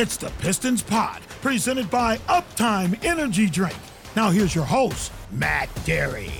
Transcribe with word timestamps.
It's 0.00 0.16
the 0.16 0.30
Pistons 0.38 0.82
Pod, 0.82 1.20
presented 1.42 1.90
by 1.90 2.16
Uptime 2.26 3.04
Energy 3.04 3.50
Drink. 3.50 3.76
Now 4.16 4.30
here's 4.30 4.54
your 4.54 4.64
host, 4.64 5.12
Matt 5.30 5.68
Dery. 5.84 6.32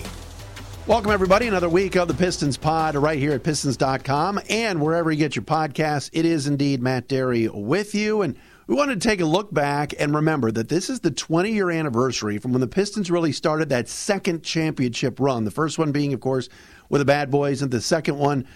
Welcome, 0.87 1.12
everybody. 1.12 1.46
Another 1.46 1.69
week 1.69 1.95
of 1.95 2.09
the 2.09 2.15
Pistons 2.15 2.57
Pod 2.57 2.95
right 2.95 3.19
here 3.19 3.33
at 3.33 3.43
Pistons.com 3.43 4.41
and 4.49 4.81
wherever 4.81 5.12
you 5.12 5.19
get 5.19 5.37
your 5.37 5.43
podcasts. 5.43 6.09
It 6.15 6.25
is 6.25 6.46
indeed 6.46 6.81
Matt 6.81 7.07
Dery 7.07 7.51
with 7.53 7.95
you. 7.95 8.23
And 8.23 8.34
we 8.66 8.75
wanted 8.75 8.98
to 8.98 9.07
take 9.07 9.20
a 9.20 9.27
look 9.27 9.52
back 9.52 9.92
and 9.98 10.14
remember 10.14 10.50
that 10.52 10.70
this 10.70 10.88
is 10.88 11.00
the 11.00 11.11
20 11.11 11.52
year 11.52 11.70
anniversary 11.70 12.38
from 12.38 12.52
when 12.52 12.62
the 12.62 12.66
Pistons 12.66 13.11
really 13.11 13.30
started 13.30 13.68
that 13.68 13.90
second 13.90 14.42
championship 14.42 15.20
run. 15.20 15.45
The 15.45 15.50
first 15.50 15.79
one 15.79 15.92
being, 15.92 16.14
of 16.14 16.20
course, 16.20 16.48
with 16.88 17.02
the 17.02 17.04
Bad 17.04 17.30
Boys, 17.30 17.61
and 17.61 17.70
the 17.70 17.82
second 17.82 18.16
one 18.16 18.46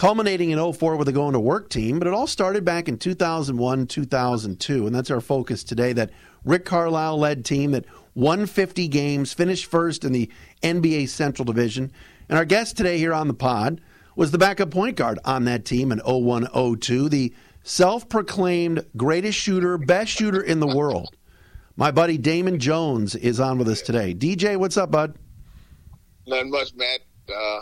culminating 0.00 0.48
in 0.48 0.72
04 0.72 0.96
with 0.96 1.04
the 1.04 1.12
Going 1.12 1.34
to 1.34 1.38
Work 1.38 1.68
team. 1.68 1.98
But 1.98 2.08
it 2.08 2.14
all 2.14 2.26
started 2.26 2.64
back 2.64 2.88
in 2.88 2.96
2001, 2.96 3.86
2002. 3.86 4.86
And 4.86 4.94
that's 4.94 5.10
our 5.10 5.20
focus 5.20 5.62
today 5.62 5.92
that 5.92 6.08
Rick 6.42 6.64
Carlisle 6.64 7.18
led 7.18 7.44
team 7.44 7.72
that 7.72 7.84
won 8.14 8.46
50 8.46 8.88
games, 8.88 9.34
finished 9.34 9.66
first 9.66 10.02
in 10.02 10.12
the 10.12 10.30
NBA 10.62 11.10
Central 11.10 11.44
Division. 11.44 11.92
And 12.30 12.38
our 12.38 12.46
guest 12.46 12.78
today 12.78 12.96
here 12.96 13.12
on 13.12 13.28
the 13.28 13.34
pod 13.34 13.82
was 14.16 14.30
the 14.30 14.38
backup 14.38 14.70
point 14.70 14.96
guard 14.96 15.18
on 15.26 15.44
that 15.44 15.66
team 15.66 15.92
in 15.92 15.98
01 15.98 16.48
02, 16.80 17.10
the 17.10 17.34
self 17.62 18.08
proclaimed 18.08 18.86
greatest 18.96 19.38
shooter, 19.38 19.76
best 19.76 20.12
shooter 20.12 20.40
in 20.40 20.60
the 20.60 20.66
world. 20.66 21.14
My 21.76 21.90
buddy 21.90 22.16
Damon 22.16 22.58
Jones 22.58 23.16
is 23.16 23.38
on 23.38 23.58
with 23.58 23.68
us 23.68 23.82
today. 23.82 24.14
DJ, 24.14 24.56
what's 24.56 24.78
up, 24.78 24.90
bud? 24.90 25.18
Not 26.26 26.46
much, 26.46 26.72
Matt. 26.74 27.00
Uh, 27.28 27.60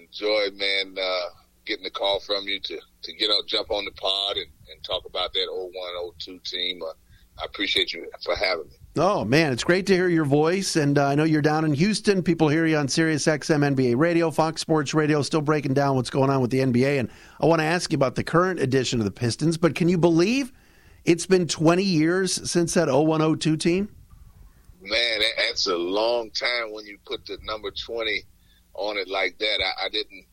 enjoyed, 0.00 0.54
man, 0.54 0.96
uh, 0.98 1.28
getting 1.70 1.84
the 1.84 1.90
call 1.90 2.18
from 2.18 2.48
you 2.48 2.58
to, 2.58 2.78
to 3.02 3.12
get 3.12 3.28
on, 3.30 3.46
jump 3.46 3.70
on 3.70 3.84
the 3.84 3.92
pod 3.92 4.36
and, 4.36 4.46
and 4.72 4.82
talk 4.82 5.04
about 5.06 5.32
that 5.32 5.46
01 5.48 6.10
02 6.18 6.40
team. 6.44 6.82
Uh, 6.82 6.92
I 7.40 7.44
appreciate 7.44 7.92
you 7.92 8.10
for 8.24 8.34
having 8.34 8.66
me. 8.66 8.76
Oh 8.96 9.24
man, 9.24 9.52
it's 9.52 9.62
great 9.62 9.86
to 9.86 9.94
hear 9.94 10.08
your 10.08 10.24
voice, 10.24 10.74
and 10.74 10.98
uh, 10.98 11.06
I 11.06 11.14
know 11.14 11.22
you're 11.22 11.40
down 11.40 11.64
in 11.64 11.72
Houston. 11.72 12.24
People 12.24 12.48
hear 12.48 12.66
you 12.66 12.76
on 12.76 12.88
Sirius 12.88 13.24
XM 13.26 13.76
NBA 13.76 13.96
Radio, 13.96 14.32
Fox 14.32 14.60
Sports 14.60 14.94
Radio, 14.94 15.22
still 15.22 15.40
breaking 15.40 15.74
down 15.74 15.94
what's 15.94 16.10
going 16.10 16.28
on 16.28 16.40
with 16.40 16.50
the 16.50 16.58
NBA. 16.58 16.98
And 16.98 17.08
I 17.40 17.46
want 17.46 17.60
to 17.60 17.66
ask 17.66 17.92
you 17.92 17.96
about 17.96 18.16
the 18.16 18.24
current 18.24 18.58
edition 18.58 18.98
of 18.98 19.04
the 19.04 19.12
Pistons. 19.12 19.56
But 19.56 19.76
can 19.76 19.88
you 19.88 19.96
believe 19.96 20.52
it's 21.04 21.24
been 21.24 21.46
20 21.46 21.84
years 21.84 22.50
since 22.50 22.74
that 22.74 22.88
0102 22.88 23.56
team? 23.56 23.94
Man, 24.82 25.20
that's 25.38 25.68
a 25.68 25.76
long 25.76 26.30
time 26.32 26.72
when 26.72 26.84
you 26.84 26.98
put 27.06 27.24
the 27.26 27.38
number 27.44 27.70
20 27.70 28.24
on 28.74 28.96
it 28.96 29.08
like 29.08 29.38
that. 29.38 29.60
I, 29.62 29.86
I 29.86 29.88
didn't 29.88 30.24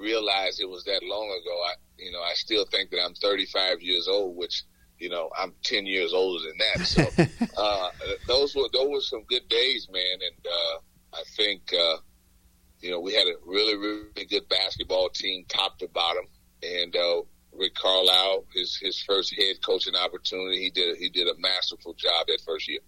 realize 0.00 0.58
it 0.60 0.68
was 0.68 0.84
that 0.84 1.02
long 1.02 1.26
ago. 1.26 1.62
I, 1.66 1.74
you 1.98 2.12
know, 2.12 2.20
I 2.20 2.34
still 2.34 2.64
think 2.66 2.90
that 2.90 3.02
I'm 3.04 3.14
35 3.14 3.82
years 3.82 4.08
old, 4.08 4.36
which 4.36 4.64
you 5.00 5.08
know, 5.08 5.30
I'm 5.36 5.54
10 5.64 5.86
years 5.86 6.12
older 6.12 6.44
than 6.46 6.58
that. 6.58 6.86
So, 6.86 7.56
uh, 7.60 7.90
those 8.28 8.54
were, 8.54 8.68
those 8.72 8.90
were 8.90 9.00
some 9.00 9.24
good 9.24 9.48
days, 9.48 9.88
man. 9.90 10.02
And, 10.12 10.46
uh, 10.46 10.78
I 11.14 11.22
think, 11.36 11.72
uh, 11.72 11.96
you 12.80 12.90
know, 12.90 13.00
we 13.00 13.14
had 13.14 13.26
a 13.26 13.34
really, 13.44 13.76
really 13.76 14.26
good 14.28 14.48
basketball 14.48 15.08
team, 15.08 15.46
top 15.48 15.78
to 15.78 15.88
bottom. 15.88 16.24
And, 16.62 16.94
uh, 16.94 17.22
Rick 17.52 17.74
Carlisle, 17.74 18.44
his, 18.54 18.78
his 18.80 19.02
first 19.02 19.34
head 19.36 19.56
coaching 19.64 19.96
opportunity, 19.96 20.60
he 20.60 20.70
did, 20.70 20.98
he 20.98 21.08
did 21.08 21.26
a 21.26 21.34
masterful 21.38 21.94
job 21.94 22.26
that 22.28 22.40
first 22.46 22.68
year. 22.68 22.80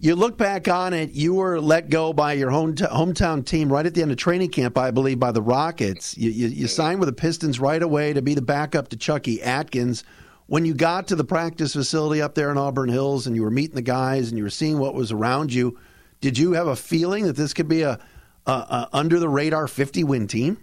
You 0.00 0.14
look 0.14 0.38
back 0.38 0.68
on 0.68 0.94
it, 0.94 1.10
you 1.10 1.34
were 1.34 1.60
let 1.60 1.90
go 1.90 2.12
by 2.12 2.34
your 2.34 2.50
home 2.50 2.76
t- 2.76 2.84
hometown 2.84 3.44
team 3.44 3.72
right 3.72 3.84
at 3.84 3.94
the 3.94 4.02
end 4.02 4.12
of 4.12 4.16
training 4.16 4.50
camp, 4.50 4.78
I 4.78 4.92
believe, 4.92 5.18
by 5.18 5.32
the 5.32 5.42
Rockets. 5.42 6.16
You, 6.16 6.30
you, 6.30 6.46
you 6.48 6.68
signed 6.68 7.00
with 7.00 7.08
the 7.08 7.12
Pistons 7.12 7.58
right 7.58 7.82
away 7.82 8.12
to 8.12 8.22
be 8.22 8.34
the 8.34 8.42
backup 8.42 8.88
to 8.88 8.96
Chucky 8.96 9.42
Atkins 9.42 10.04
when 10.46 10.64
you 10.64 10.72
got 10.72 11.08
to 11.08 11.16
the 11.16 11.24
practice 11.24 11.74
facility 11.74 12.22
up 12.22 12.34
there 12.34 12.50
in 12.50 12.56
Auburn 12.56 12.88
Hills 12.88 13.26
and 13.26 13.36
you 13.36 13.42
were 13.42 13.50
meeting 13.50 13.74
the 13.74 13.82
guys 13.82 14.28
and 14.28 14.38
you 14.38 14.44
were 14.44 14.50
seeing 14.50 14.78
what 14.78 14.94
was 14.94 15.12
around 15.12 15.52
you, 15.52 15.78
did 16.20 16.38
you 16.38 16.52
have 16.52 16.68
a 16.68 16.76
feeling 16.76 17.24
that 17.24 17.36
this 17.36 17.52
could 17.52 17.68
be 17.68 17.82
a, 17.82 17.98
a, 18.46 18.50
a 18.50 18.88
under 18.92 19.18
the 19.18 19.28
radar 19.28 19.68
50 19.68 20.04
win 20.04 20.26
team? 20.26 20.58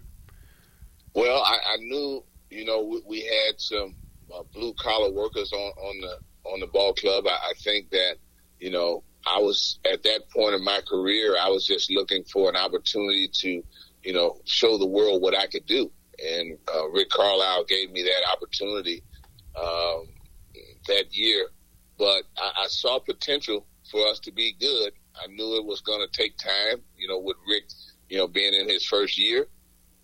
Well, 1.14 1.40
I, 1.40 1.58
I, 1.74 1.76
knew, 1.76 2.24
you 2.50 2.64
know, 2.64 2.82
we, 2.82 3.02
we 3.06 3.20
had 3.20 3.60
some 3.60 3.94
uh, 4.34 4.42
blue 4.52 4.74
collar 4.74 5.12
workers 5.12 5.52
on, 5.52 5.58
on 5.58 6.00
the 6.00 6.18
on 6.50 6.60
the 6.60 6.66
ball 6.66 6.92
club. 6.94 7.26
I, 7.26 7.50
I 7.50 7.52
think 7.58 7.90
that, 7.90 8.16
you 8.58 8.70
know, 8.70 9.04
I 9.26 9.38
was 9.40 9.78
at 9.90 10.02
that 10.04 10.30
point 10.30 10.54
in 10.54 10.64
my 10.64 10.80
career, 10.88 11.36
I 11.40 11.48
was 11.48 11.66
just 11.66 11.90
looking 11.90 12.24
for 12.24 12.48
an 12.48 12.56
opportunity 12.56 13.28
to, 13.28 13.62
you 14.04 14.12
know, 14.12 14.40
show 14.44 14.78
the 14.78 14.86
world 14.86 15.20
what 15.20 15.36
I 15.36 15.46
could 15.46 15.66
do. 15.66 15.90
And 16.24 16.56
uh, 16.72 16.88
Rick 16.90 17.10
Carlisle 17.10 17.64
gave 17.64 17.90
me 17.90 18.02
that 18.02 18.30
opportunity 18.32 19.02
um, 19.56 20.08
that 20.88 21.06
year. 21.10 21.48
But 21.98 22.22
I, 22.36 22.64
I 22.64 22.66
saw 22.68 22.98
potential 23.00 23.66
for 23.90 24.06
us 24.06 24.20
to 24.20 24.32
be 24.32 24.54
good. 24.60 24.92
I 25.16 25.26
knew 25.28 25.56
it 25.56 25.64
was 25.64 25.80
going 25.80 26.06
to 26.06 26.18
take 26.18 26.36
time, 26.38 26.82
you 26.96 27.08
know, 27.08 27.18
with 27.18 27.36
Rick, 27.48 27.64
you 28.08 28.18
know, 28.18 28.28
being 28.28 28.54
in 28.54 28.68
his 28.68 28.86
first 28.86 29.18
year. 29.18 29.46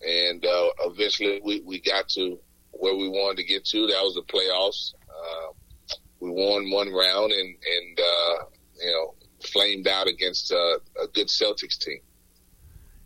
And 0.05 0.45
uh, 0.45 0.69
eventually 0.81 1.41
we, 1.43 1.61
we 1.61 1.79
got 1.79 2.09
to 2.09 2.39
where 2.71 2.95
we 2.95 3.07
wanted 3.07 3.37
to 3.37 3.43
get 3.43 3.63
to. 3.65 3.87
That 3.87 4.01
was 4.01 4.15
the 4.15 4.23
playoffs. 4.23 4.93
Uh, 5.07 5.97
we 6.19 6.29
won 6.29 6.69
one 6.71 6.91
round 6.91 7.31
and, 7.31 7.55
and 7.55 7.99
uh, 7.99 8.43
you 8.83 8.91
know, 8.91 9.13
flamed 9.41 9.87
out 9.87 10.07
against 10.07 10.51
uh, 10.51 10.77
a 11.01 11.07
good 11.13 11.27
Celtics 11.27 11.77
team. 11.77 11.99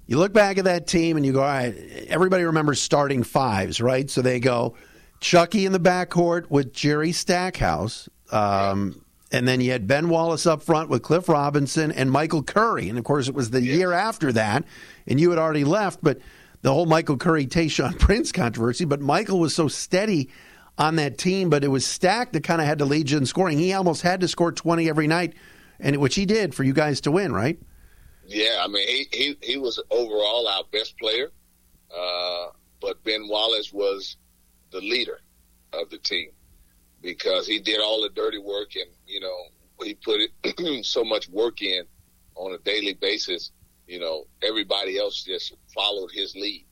You 0.08 0.18
look 0.18 0.34
back 0.34 0.58
at 0.58 0.66
that 0.66 0.88
team 0.88 1.18
and 1.18 1.26
you 1.26 1.34
go, 1.34 1.42
all 1.42 1.48
right, 1.48 1.76
everybody 2.08 2.44
remembers 2.44 2.82
starting 2.82 3.24
fives, 3.24 3.82
right? 3.82 4.10
So 4.10 4.22
they 4.22 4.40
go 4.40 4.76
Chucky 5.20 5.66
in 5.66 5.74
the 5.74 5.80
backcourt 5.80 6.50
with 6.50 6.74
Jerry 6.74 7.12
Stackhouse. 7.12 8.08
Um, 8.32 9.04
and 9.32 9.46
then 9.46 9.60
you 9.60 9.72
had 9.72 9.88
Ben 9.88 10.08
Wallace 10.08 10.46
up 10.46 10.64
front 10.64 10.90
with 10.90 11.04
Cliff 11.04 11.28
Robinson 11.28 11.92
and 11.92 12.10
Michael 12.10 12.44
Curry. 12.44 12.88
And 12.88 12.98
of 12.98 13.04
course, 13.04 13.28
it 13.28 13.36
was 13.36 13.50
the 13.50 13.62
year 13.62 13.92
after 13.92 14.32
that, 14.32 14.64
and 15.06 15.20
you 15.20 15.30
had 15.30 15.40
already 15.40 15.66
left. 15.66 16.00
But 16.02 16.20
the 16.62 16.74
whole 16.74 16.86
Michael 16.86 17.18
Curry 17.18 17.46
Tayshaun 17.46 18.00
Prince 18.00 18.32
controversy. 18.32 18.86
But 18.86 19.02
Michael 19.02 19.40
was 19.40 19.54
so 19.54 19.68
steady 19.68 20.30
on 20.78 20.96
that 20.98 21.18
team, 21.18 21.50
but 21.50 21.64
it 21.64 21.70
was 21.70 21.86
Stack 21.86 22.32
that 22.34 22.44
kind 22.44 22.62
of 22.62 22.68
had 22.68 22.80
to 22.80 22.86
lead 22.86 23.10
you 23.10 23.18
in 23.18 23.26
scoring. 23.26 23.58
He 23.58 23.74
almost 23.74 24.02
had 24.02 24.22
to 24.22 24.28
score 24.28 24.52
20 24.52 24.88
every 24.88 25.08
night, 25.08 25.34
and 25.80 25.96
which 25.98 26.16
he 26.16 26.26
did 26.26 26.56
for 26.56 26.64
you 26.64 26.74
guys 26.74 27.02
to 27.02 27.12
win, 27.12 27.32
right? 27.32 27.60
Yeah, 28.26 28.62
I 28.62 28.68
mean, 28.68 28.88
he, 28.88 29.08
he, 29.12 29.38
he 29.42 29.58
was 29.58 29.82
overall 29.90 30.48
our 30.48 30.64
best 30.72 30.98
player. 30.98 31.32
Uh, 31.96 32.48
but 32.82 33.02
Ben 33.04 33.28
Wallace 33.28 33.72
was 33.72 34.18
the 34.72 34.80
leader 34.80 35.22
of 35.74 35.90
the 35.90 35.98
team 35.98 36.32
because 37.02 37.48
he 37.48 37.60
did 37.60 37.80
all 37.80 38.02
the 38.02 38.10
dirty 38.10 38.40
work 38.40 38.76
and, 38.76 38.90
you 39.06 39.22
know, 39.22 39.36
he 39.82 39.94
put 39.94 40.20
it 40.20 40.86
so 40.86 41.04
much 41.04 41.30
work 41.30 41.62
in 41.62 41.84
on 42.36 42.54
a 42.54 42.58
daily 42.60 42.94
basis. 42.94 43.52
You 43.88 44.00
know, 44.00 44.26
everybody 44.44 45.00
else 45.00 45.24
just 45.24 45.56
followed 45.74 46.12
his 46.12 46.36
lead. 46.36 46.66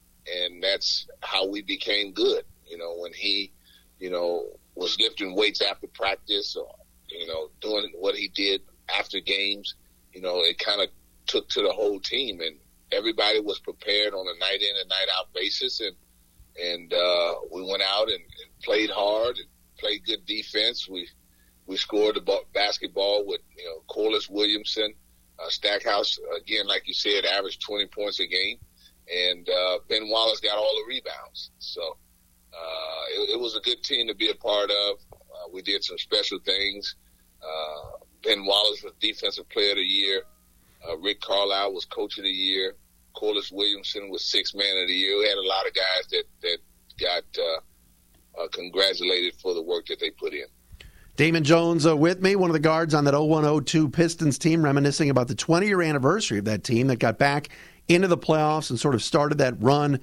And 0.44 0.62
that's 0.62 1.08
how 1.22 1.48
we 1.48 1.62
became 1.62 2.12
good. 2.12 2.44
You 2.68 2.78
know, 2.78 2.96
when 2.98 3.14
he, 3.14 3.54
you 4.00 4.10
know, 4.10 4.48
was 4.74 5.00
lifting 5.00 5.36
weights 5.36 5.62
after 5.62 5.88
practice 5.88 6.56
or, 6.56 6.68
you 7.08 7.28
know, 7.28 7.50
doing 7.62 7.92
what 7.96 8.16
he 8.16 8.28
did 8.30 8.62
after 8.98 9.20
games, 9.20 9.76
you 10.14 10.22
know, 10.22 10.40
it 10.42 10.58
kind 10.60 10.82
of 10.82 10.90
took 11.28 11.50
to 11.50 11.62
the 11.62 11.72
whole 11.72 12.00
team 12.00 12.42
and 12.42 12.58
everybody 12.92 13.40
was 13.40 13.60
prepared 13.60 14.14
on 14.14 14.28
a 14.28 14.40
night 14.40 14.62
in 14.62 14.76
and 14.80 14.90
night 14.90 15.08
out 15.18 15.34
basis. 15.34 15.82
And, 15.82 15.96
and 16.64 16.94
uh, 16.94 17.36
we 17.52 17.64
went 17.64 17.84
out 17.84 18.08
and, 18.08 18.20
and 18.20 18.60
played 18.64 18.90
hard 18.90 19.38
and 19.38 19.48
played 19.78 20.06
good 20.06 20.26
defense. 20.26 20.88
We 20.90 21.08
we 21.68 21.78
scored 21.78 22.16
the 22.16 22.40
basketball 22.54 23.26
with 23.26 23.42
you 23.58 23.66
know 23.66 23.82
Corliss 23.88 24.30
Williamson, 24.30 24.94
uh, 25.40 25.50
Stackhouse 25.50 26.20
again, 26.40 26.68
like 26.68 26.88
you 26.88 26.94
said, 26.94 27.26
averaged 27.26 27.62
20 27.62 27.88
points 27.88 28.20
a 28.20 28.28
game, 28.28 28.58
and 29.14 29.50
uh, 29.50 29.80
Ben 29.90 30.10
Wallace 30.10 30.40
got 30.40 30.58
all 30.58 30.76
the 30.76 30.94
rebounds. 30.94 31.52
So 31.60 31.82
uh, 32.54 33.04
it, 33.14 33.36
it 33.36 33.40
was 33.40 33.56
a 33.56 33.62
good 33.62 33.84
team 33.84 34.08
to 34.08 34.16
be 34.16 34.30
a 34.30 34.36
part 34.36 34.70
of. 34.70 34.98
Uh, 35.14 35.50
we 35.52 35.62
did 35.62 35.84
some 35.84 35.98
special 35.98 36.40
things. 36.40 36.96
Uh, 37.42 37.98
ben 38.26 38.46
Wallace 38.46 38.84
was 38.84 38.94
Defensive 39.00 39.48
Player 39.50 39.72
of 39.72 39.78
the 39.78 39.84
Year. 39.84 40.24
Uh, 40.88 40.98
Rick 40.98 41.22
Carlisle 41.22 41.74
was 41.74 41.86
Coach 41.86 42.18
of 42.18 42.24
the 42.24 42.30
Year. 42.30 42.76
Corliss 43.14 43.52
Williamson 43.52 44.10
was 44.10 44.24
Sixth 44.24 44.54
man 44.56 44.78
of 44.82 44.88
the 44.88 44.94
year. 44.94 45.18
We 45.18 45.28
had 45.28 45.38
a 45.38 45.48
lot 45.48 45.66
of 45.66 45.74
guys 45.74 46.08
that 46.12 46.24
that 46.42 46.58
got 47.00 47.24
uh, 47.40 48.44
uh, 48.44 48.48
congratulated 48.52 49.34
for 49.42 49.54
the 49.54 49.62
work 49.62 49.86
that 49.88 50.00
they 50.00 50.12
put 50.12 50.34
in. 50.34 50.46
Damon 51.16 51.46
Jones 51.46 51.88
uh, 51.88 51.96
with 51.96 52.22
me, 52.22 52.36
one 52.36 52.50
of 52.50 52.54
the 52.54 52.60
guards 52.60 52.94
on 52.94 53.06
that 53.06 53.14
0102 53.14 53.90
Pistons 53.90 54.38
team, 54.38 54.62
reminiscing 54.62 55.10
about 55.10 55.30
the 55.30 55.36
20 55.36 55.66
year 55.66 55.82
anniversary 55.82 56.40
of 56.40 56.46
that 56.46 56.64
team 56.64 56.88
that 56.88 56.98
got 56.98 57.18
back 57.18 57.50
into 57.88 58.08
the 58.08 58.18
playoffs 58.18 58.70
and 58.70 58.80
sort 58.80 58.96
of 58.96 59.02
started 59.02 59.38
that 59.38 59.62
run 59.62 60.00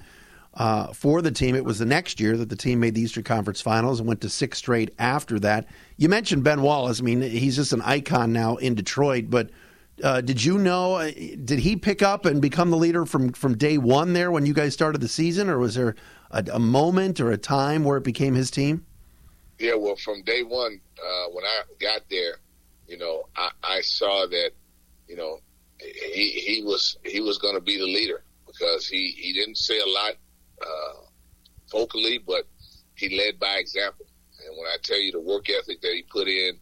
uh, 0.55 0.87
for 0.93 1.21
the 1.21 1.31
team. 1.31 1.55
It 1.55 1.65
was 1.65 1.79
the 1.79 1.85
next 1.85 2.19
year 2.19 2.37
that 2.37 2.49
the 2.49 2.55
team 2.55 2.79
made 2.79 2.95
the 2.95 3.01
Eastern 3.01 3.23
Conference 3.23 3.61
Finals 3.61 3.99
and 3.99 4.07
went 4.07 4.21
to 4.21 4.29
six 4.29 4.57
straight 4.57 4.93
after 4.99 5.39
that. 5.39 5.67
You 5.97 6.09
mentioned 6.09 6.43
Ben 6.43 6.61
Wallace. 6.61 6.99
I 6.99 7.03
mean, 7.03 7.21
he's 7.21 7.55
just 7.55 7.73
an 7.73 7.81
icon 7.81 8.33
now 8.33 8.57
in 8.57 8.75
Detroit, 8.75 9.25
but 9.29 9.49
uh, 10.03 10.21
did 10.21 10.43
you 10.43 10.57
know? 10.57 10.95
Uh, 10.95 11.11
did 11.43 11.59
he 11.59 11.75
pick 11.75 12.01
up 12.01 12.25
and 12.25 12.41
become 12.41 12.71
the 12.71 12.77
leader 12.77 13.05
from 13.05 13.31
from 13.33 13.57
day 13.57 13.77
one 13.77 14.13
there 14.13 14.31
when 14.31 14.45
you 14.45 14.53
guys 14.53 14.73
started 14.73 15.01
the 15.01 15.07
season, 15.07 15.49
or 15.49 15.59
was 15.59 15.75
there 15.75 15.95
a, 16.31 16.43
a 16.53 16.59
moment 16.59 17.19
or 17.19 17.31
a 17.31 17.37
time 17.37 17.83
where 17.83 17.97
it 17.97 18.03
became 18.03 18.33
his 18.33 18.49
team? 18.49 18.85
Yeah, 19.59 19.75
well, 19.75 19.95
from 19.95 20.23
day 20.23 20.41
one, 20.41 20.81
uh, 20.97 21.25
when 21.31 21.45
I 21.45 21.61
got 21.79 22.01
there, 22.09 22.37
you 22.87 22.97
know, 22.97 23.27
I, 23.37 23.51
I 23.63 23.81
saw 23.81 24.25
that, 24.25 24.51
you 25.07 25.15
know, 25.15 25.39
he 25.79 26.29
he 26.31 26.63
was 26.63 26.97
he 27.03 27.21
was 27.21 27.37
going 27.37 27.55
to 27.55 27.61
be 27.61 27.77
the 27.77 27.85
leader 27.85 28.23
because 28.47 28.87
he 28.87 29.13
he 29.15 29.31
didn't 29.31 29.57
say 29.57 29.79
a 29.79 29.85
lot 29.85 30.13
uh, 30.63 30.93
vocally, 31.71 32.19
but 32.25 32.45
he 32.95 33.17
led 33.17 33.39
by 33.39 33.57
example. 33.57 34.05
And 34.45 34.57
when 34.57 34.67
I 34.67 34.77
tell 34.81 34.99
you 34.99 35.11
the 35.11 35.19
work 35.19 35.49
ethic 35.49 35.81
that 35.81 35.93
he 35.93 36.03
put 36.03 36.27
in 36.27 36.57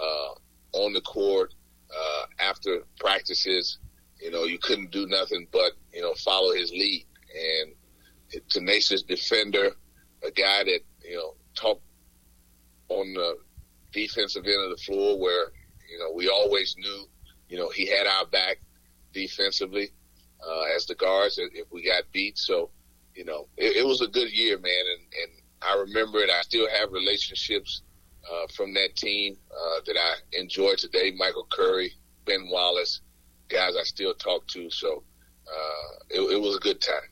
uh, 0.00 0.78
on 0.78 0.92
the 0.92 1.00
court 1.02 1.54
uh, 1.90 2.24
after 2.40 2.82
practices, 2.98 3.78
you 4.20 4.30
know, 4.30 4.44
you 4.44 4.58
couldn't 4.58 4.90
do 4.90 5.06
nothing 5.06 5.46
but 5.52 5.72
you 5.92 6.00
know 6.00 6.14
follow 6.14 6.52
his 6.54 6.70
lead. 6.70 7.06
And 7.34 7.72
a 8.34 8.40
tenacious 8.50 9.02
defender, 9.02 9.72
a 10.26 10.30
guy 10.30 10.64
that 10.64 10.80
you 11.04 11.16
know 11.16 11.34
talked 11.54 11.82
on 12.88 13.12
the 13.14 13.38
defensive 13.92 14.44
end 14.44 14.62
of 14.62 14.76
the 14.76 14.82
floor 14.82 15.18
where 15.18 15.52
you 15.90 15.98
know 15.98 16.12
we 16.14 16.28
always 16.28 16.74
knew 16.78 17.04
you 17.48 17.58
know 17.58 17.68
he 17.70 17.86
had 17.86 18.06
our 18.06 18.26
back 18.26 18.58
defensively 19.12 19.90
uh, 20.46 20.62
as 20.74 20.86
the 20.86 20.94
guards 20.94 21.38
if 21.38 21.66
we 21.70 21.84
got 21.84 22.04
beat. 22.12 22.38
So 22.38 22.70
you 23.14 23.24
know 23.24 23.48
it, 23.56 23.76
it 23.76 23.86
was 23.86 24.00
a 24.00 24.08
good 24.08 24.32
year, 24.32 24.58
man, 24.58 24.84
and, 24.96 25.02
and 25.22 25.42
I 25.62 25.80
remember 25.80 26.18
it. 26.18 26.30
I 26.30 26.42
still 26.42 26.68
have 26.68 26.92
relationships 26.92 27.82
uh, 28.30 28.46
from 28.54 28.74
that 28.74 28.96
team 28.96 29.36
uh, 29.50 29.80
that 29.86 29.96
I 29.96 30.38
enjoy 30.38 30.74
today. 30.76 31.12
Michael 31.16 31.46
Curry, 31.50 31.92
Ben 32.26 32.48
Wallace, 32.50 33.00
guys 33.48 33.74
I 33.78 33.84
still 33.84 34.14
talk 34.14 34.46
to. 34.48 34.70
So 34.70 35.02
uh, 35.46 36.04
it, 36.10 36.20
it 36.20 36.40
was 36.40 36.56
a 36.56 36.60
good 36.60 36.80
time. 36.80 37.08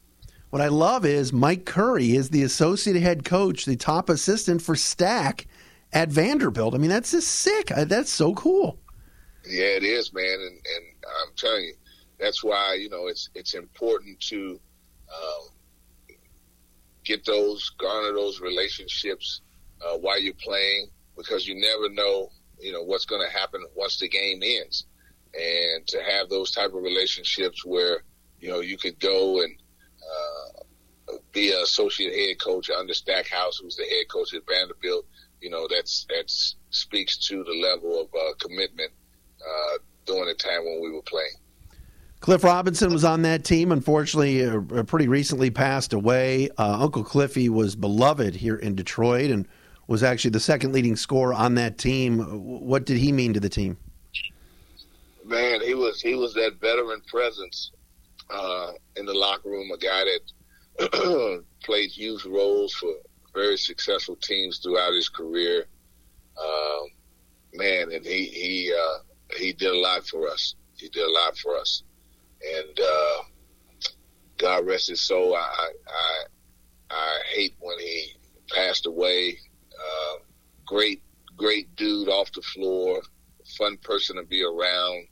What 0.50 0.62
I 0.62 0.68
love 0.68 1.04
is 1.04 1.32
Mike 1.32 1.64
Curry 1.64 2.16
is 2.16 2.30
the 2.30 2.42
associate 2.42 3.00
head 3.00 3.24
coach, 3.24 3.66
the 3.66 3.76
top 3.76 4.08
assistant 4.08 4.62
for 4.62 4.74
Stack 4.74 5.46
at 5.92 6.08
Vanderbilt. 6.08 6.74
I 6.74 6.78
mean, 6.78 6.90
that's 6.90 7.12
just 7.12 7.28
sick. 7.28 7.68
That's 7.68 8.10
so 8.10 8.34
cool. 8.34 8.78
Yeah, 9.48 9.64
it 9.64 9.84
is, 9.84 10.12
man, 10.12 10.24
and, 10.24 10.42
and 10.42 10.84
I'm 11.22 11.32
telling 11.36 11.64
you, 11.64 11.74
that's 12.18 12.44
why 12.44 12.74
you 12.74 12.90
know 12.90 13.06
it's 13.06 13.30
it's 13.34 13.54
important 13.54 14.20
to 14.20 14.60
um, 15.08 15.48
get 17.10 17.26
those 17.26 17.70
garner 17.78 18.12
those 18.12 18.40
relationships 18.40 19.40
uh, 19.84 19.96
while 19.98 20.20
you're 20.20 20.34
playing 20.34 20.88
because 21.16 21.46
you 21.46 21.54
never 21.54 21.92
know 21.92 22.30
you 22.60 22.72
know 22.72 22.82
what's 22.82 23.06
going 23.06 23.26
to 23.26 23.38
happen 23.38 23.64
once 23.74 23.98
the 23.98 24.08
game 24.08 24.40
ends, 24.42 24.86
and 25.34 25.86
to 25.86 26.02
have 26.02 26.28
those 26.28 26.50
type 26.50 26.72
of 26.74 26.82
relationships 26.82 27.64
where 27.64 28.04
you 28.38 28.50
know 28.50 28.60
you 28.60 28.76
could 28.76 28.98
go 29.00 29.42
and 29.42 29.56
uh, 30.02 30.60
be 31.32 31.52
an 31.52 31.62
associate 31.62 32.14
head 32.14 32.40
coach 32.40 32.70
under 32.70 32.94
Stackhouse, 32.94 33.58
who's 33.58 33.76
the 33.76 33.84
head 33.84 34.08
coach 34.08 34.34
at 34.34 34.42
Vanderbilt. 34.48 35.06
You 35.40 35.50
know, 35.50 35.66
that's 35.68 36.06
that 36.10 36.30
speaks 36.70 37.16
to 37.28 37.42
the 37.42 37.54
level 37.54 38.00
of 38.00 38.08
uh, 38.14 38.34
commitment 38.38 38.92
uh, 39.40 39.78
during 40.06 40.26
the 40.26 40.34
time 40.34 40.64
when 40.64 40.80
we 40.82 40.90
were 40.90 41.02
playing. 41.02 41.39
Cliff 42.20 42.44
Robinson 42.44 42.92
was 42.92 43.04
on 43.04 43.22
that 43.22 43.44
team. 43.44 43.72
Unfortunately, 43.72 44.44
uh, 44.44 44.60
uh 44.78 44.82
pretty 44.82 45.08
recently 45.08 45.50
passed 45.50 45.92
away. 45.92 46.50
Uh, 46.58 46.78
Uncle 46.80 47.02
Cliffy 47.02 47.48
was 47.48 47.74
beloved 47.74 48.34
here 48.34 48.56
in 48.56 48.74
Detroit 48.74 49.30
and 49.30 49.48
was 49.86 50.02
actually 50.02 50.30
the 50.30 50.40
second 50.40 50.72
leading 50.72 50.96
scorer 50.96 51.34
on 51.34 51.54
that 51.54 51.78
team. 51.78 52.20
What 52.20 52.86
did 52.86 52.98
he 52.98 53.10
mean 53.10 53.34
to 53.34 53.40
the 53.40 53.48
team? 53.48 53.76
Man, 55.24 55.60
he 55.62 55.74
was 55.74 56.00
he 56.00 56.14
was 56.14 56.34
that 56.34 56.60
veteran 56.60 57.00
presence 57.08 57.72
uh, 58.30 58.72
in 58.96 59.06
the 59.06 59.14
locker 59.14 59.48
room, 59.48 59.70
a 59.70 59.78
guy 59.78 60.04
that 60.78 61.42
played 61.64 61.90
huge 61.90 62.24
roles 62.24 62.72
for 62.74 62.90
very 63.34 63.56
successful 63.56 64.16
teams 64.16 64.58
throughout 64.58 64.92
his 64.92 65.08
career. 65.08 65.66
Um, 66.40 66.88
man, 67.54 67.92
and 67.92 68.04
he 68.04 68.26
he 68.26 68.74
uh, 68.74 68.98
he 69.36 69.52
did 69.52 69.72
a 69.72 69.78
lot 69.78 70.06
for 70.06 70.28
us. 70.28 70.54
He 70.76 70.88
did 70.88 71.06
a 71.06 71.10
lot 71.10 71.36
for 71.36 71.56
us, 71.56 71.82
and 72.42 72.80
uh, 72.80 73.22
God 74.38 74.66
rest 74.66 74.88
his 74.88 75.00
soul. 75.00 75.34
I 75.34 75.70
I 75.88 76.22
I 76.90 77.18
hate 77.32 77.54
when 77.60 77.78
he 77.78 78.14
passed 78.54 78.86
away. 78.86 79.38
Uh, 79.72 80.18
great 80.66 81.02
great 81.36 81.74
dude 81.76 82.08
off 82.08 82.32
the 82.32 82.42
floor, 82.42 83.00
fun 83.58 83.76
person 83.78 84.16
to 84.16 84.24
be 84.24 84.42
around. 84.42 85.06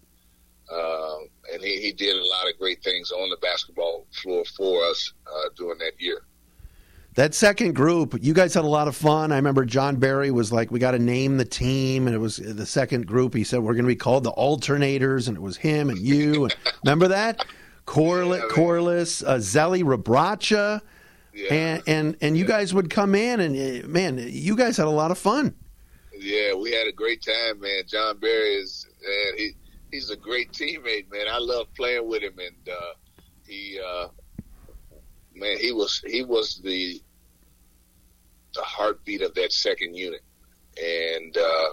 Um, 0.71 1.29
and 1.53 1.63
he, 1.63 1.81
he 1.81 1.93
did 1.93 2.15
a 2.15 2.27
lot 2.27 2.47
of 2.47 2.59
great 2.59 2.83
things 2.83 3.11
on 3.11 3.31
the 3.31 3.39
basketball 3.39 4.07
floor 4.13 4.45
for 4.57 4.85
us 4.85 5.15
uh, 5.27 5.49
during 5.57 5.79
that 5.79 5.99
year. 5.99 6.21
That 7.19 7.35
second 7.35 7.75
group, 7.75 8.17
you 8.23 8.33
guys 8.33 8.55
had 8.55 8.63
a 8.63 8.69
lot 8.69 8.87
of 8.87 8.95
fun. 8.95 9.33
I 9.33 9.37
remember 9.39 9.65
Jon 9.65 9.97
Barry 9.97 10.31
was 10.31 10.53
like, 10.53 10.71
"We 10.71 10.79
got 10.79 10.93
to 10.93 11.01
name 11.01 11.37
the 11.37 11.45
team," 11.45 12.07
and 12.07 12.15
it 12.15 12.21
was 12.21 12.37
the 12.37 12.65
second 12.65 13.09
group. 13.09 13.35
He 13.35 13.43
said, 13.43 13.59
"We're 13.59 13.73
going 13.73 13.87
to 13.87 13.89
be 13.89 13.97
called 13.97 14.23
the 14.23 14.31
Alternators," 14.31 15.27
and 15.27 15.37
it 15.37 15.41
was 15.41 15.57
him 15.57 15.91
and 15.91 15.99
you. 15.99 16.45
And 16.45 16.57
remember 16.85 17.09
that? 17.09 17.45
Corliss, 17.87 18.41
yeah, 18.43 18.55
Corliss, 18.55 19.25
uh, 19.25 19.39
Zelly 19.39 19.83
Rebraca, 19.83 20.81
yeah. 21.35 21.53
and 21.53 21.83
and 21.89 22.17
and 22.21 22.39
you 22.39 22.45
guys 22.45 22.73
would 22.73 22.89
come 22.89 23.17
in, 23.17 23.41
and 23.41 23.85
uh, 23.85 23.89
man, 23.89 24.25
you 24.25 24.55
guys 24.55 24.77
had 24.77 24.87
a 24.87 24.91
lot 24.91 25.11
of 25.11 25.19
fun. 25.19 25.57
Yeah, 26.17 26.55
we 26.55 26.71
had 26.71 26.87
a 26.87 26.93
great 26.93 27.21
time, 27.21 27.59
man. 27.59 27.83
Jon 27.89 28.19
Barry 28.21 28.55
is 28.55 28.87
man, 29.03 29.33
he 29.37 29.51
he's 29.91 30.11
a 30.11 30.17
great 30.17 30.53
teammate, 30.53 31.11
man. 31.11 31.27
I 31.29 31.39
love 31.39 31.67
playing 31.75 32.09
with 32.09 32.23
him, 32.23 32.39
and 32.39 32.69
uh, 32.69 32.93
he, 33.45 33.81
uh, 33.85 34.07
man, 35.35 35.59
he 35.59 35.73
was 35.73 36.01
he 36.07 36.23
was 36.23 36.61
the 36.63 37.03
the 38.59 38.65
heartbeat 38.65 39.23
of 39.23 39.35
that 39.35 39.53
second 39.53 39.95
unit, 39.95 40.21
and 40.77 41.37
uh, 41.37 41.69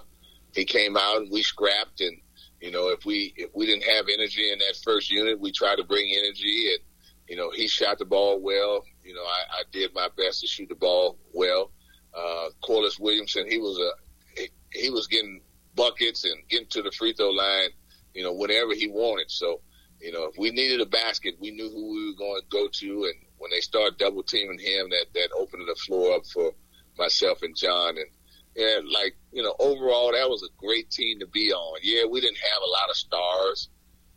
he 0.53 0.65
came 0.65 0.95
out 0.95 1.17
and 1.17 1.31
we 1.31 1.41
scrapped, 1.43 2.01
and 2.01 2.17
you 2.61 2.71
know, 2.71 2.89
if 2.89 3.05
we 3.05 3.33
if 3.35 3.49
we 3.53 3.65
didn't 3.65 3.83
have 3.83 4.05
energy 4.11 4.51
in 4.51 4.59
that 4.59 4.77
first 4.83 5.11
unit, 5.11 5.39
we 5.39 5.51
tried 5.51 5.77
to 5.77 5.83
bring 5.83 6.13
energy, 6.17 6.71
and 6.71 6.79
you 7.27 7.35
know, 7.35 7.51
he 7.51 7.67
shot 7.67 7.99
the 7.99 8.05
ball 8.05 8.39
well. 8.39 8.83
You 9.03 9.13
know, 9.13 9.23
I, 9.23 9.59
I 9.59 9.63
did 9.71 9.93
my 9.93 10.09
best 10.17 10.41
to 10.41 10.47
shoot 10.47 10.69
the 10.69 10.75
ball 10.75 11.17
well. 11.33 11.71
Uh, 12.13 12.49
Corliss 12.61 12.99
Williamson, 12.99 13.45
he 13.49 13.57
was 13.57 13.77
a 13.79 14.41
he, 14.41 14.49
he 14.71 14.89
was 14.89 15.07
getting 15.07 15.41
buckets 15.75 16.23
and 16.23 16.47
getting 16.47 16.67
to 16.69 16.81
the 16.81 16.91
free 16.91 17.13
throw 17.13 17.31
line 17.31 17.69
you 18.15 18.23
know, 18.23 18.33
whenever 18.33 18.73
he 18.73 18.87
wanted. 18.87 19.29
So, 19.29 19.61
you 19.99 20.11
know, 20.11 20.23
if 20.23 20.37
we 20.37 20.49
needed 20.49 20.81
a 20.81 20.85
basket, 20.85 21.35
we 21.39 21.51
knew 21.51 21.69
who 21.69 21.93
we 21.93 22.07
were 22.07 22.17
going 22.17 22.41
to 22.41 22.47
go 22.49 22.67
to. 22.71 23.03
And 23.03 23.25
when 23.37 23.51
they 23.51 23.59
started 23.59 23.99
double 23.99 24.23
teaming 24.23 24.57
him, 24.57 24.89
that, 24.89 25.05
that 25.13 25.29
opened 25.37 25.67
the 25.67 25.75
floor 25.85 26.15
up 26.15 26.25
for 26.25 26.53
myself 26.97 27.41
and 27.41 27.55
Jon. 27.55 27.97
And, 27.97 28.07
yeah, 28.55 28.79
like, 28.93 29.15
you 29.31 29.43
know, 29.43 29.55
overall, 29.59 30.11
that 30.11 30.29
was 30.29 30.43
a 30.43 30.51
great 30.57 30.89
team 30.89 31.19
to 31.19 31.27
be 31.27 31.51
on. 31.51 31.79
Yeah, 31.83 32.05
we 32.05 32.21
didn't 32.21 32.37
have 32.37 32.61
a 32.61 32.71
lot 32.71 32.89
of 32.89 32.95
stars, 32.95 33.69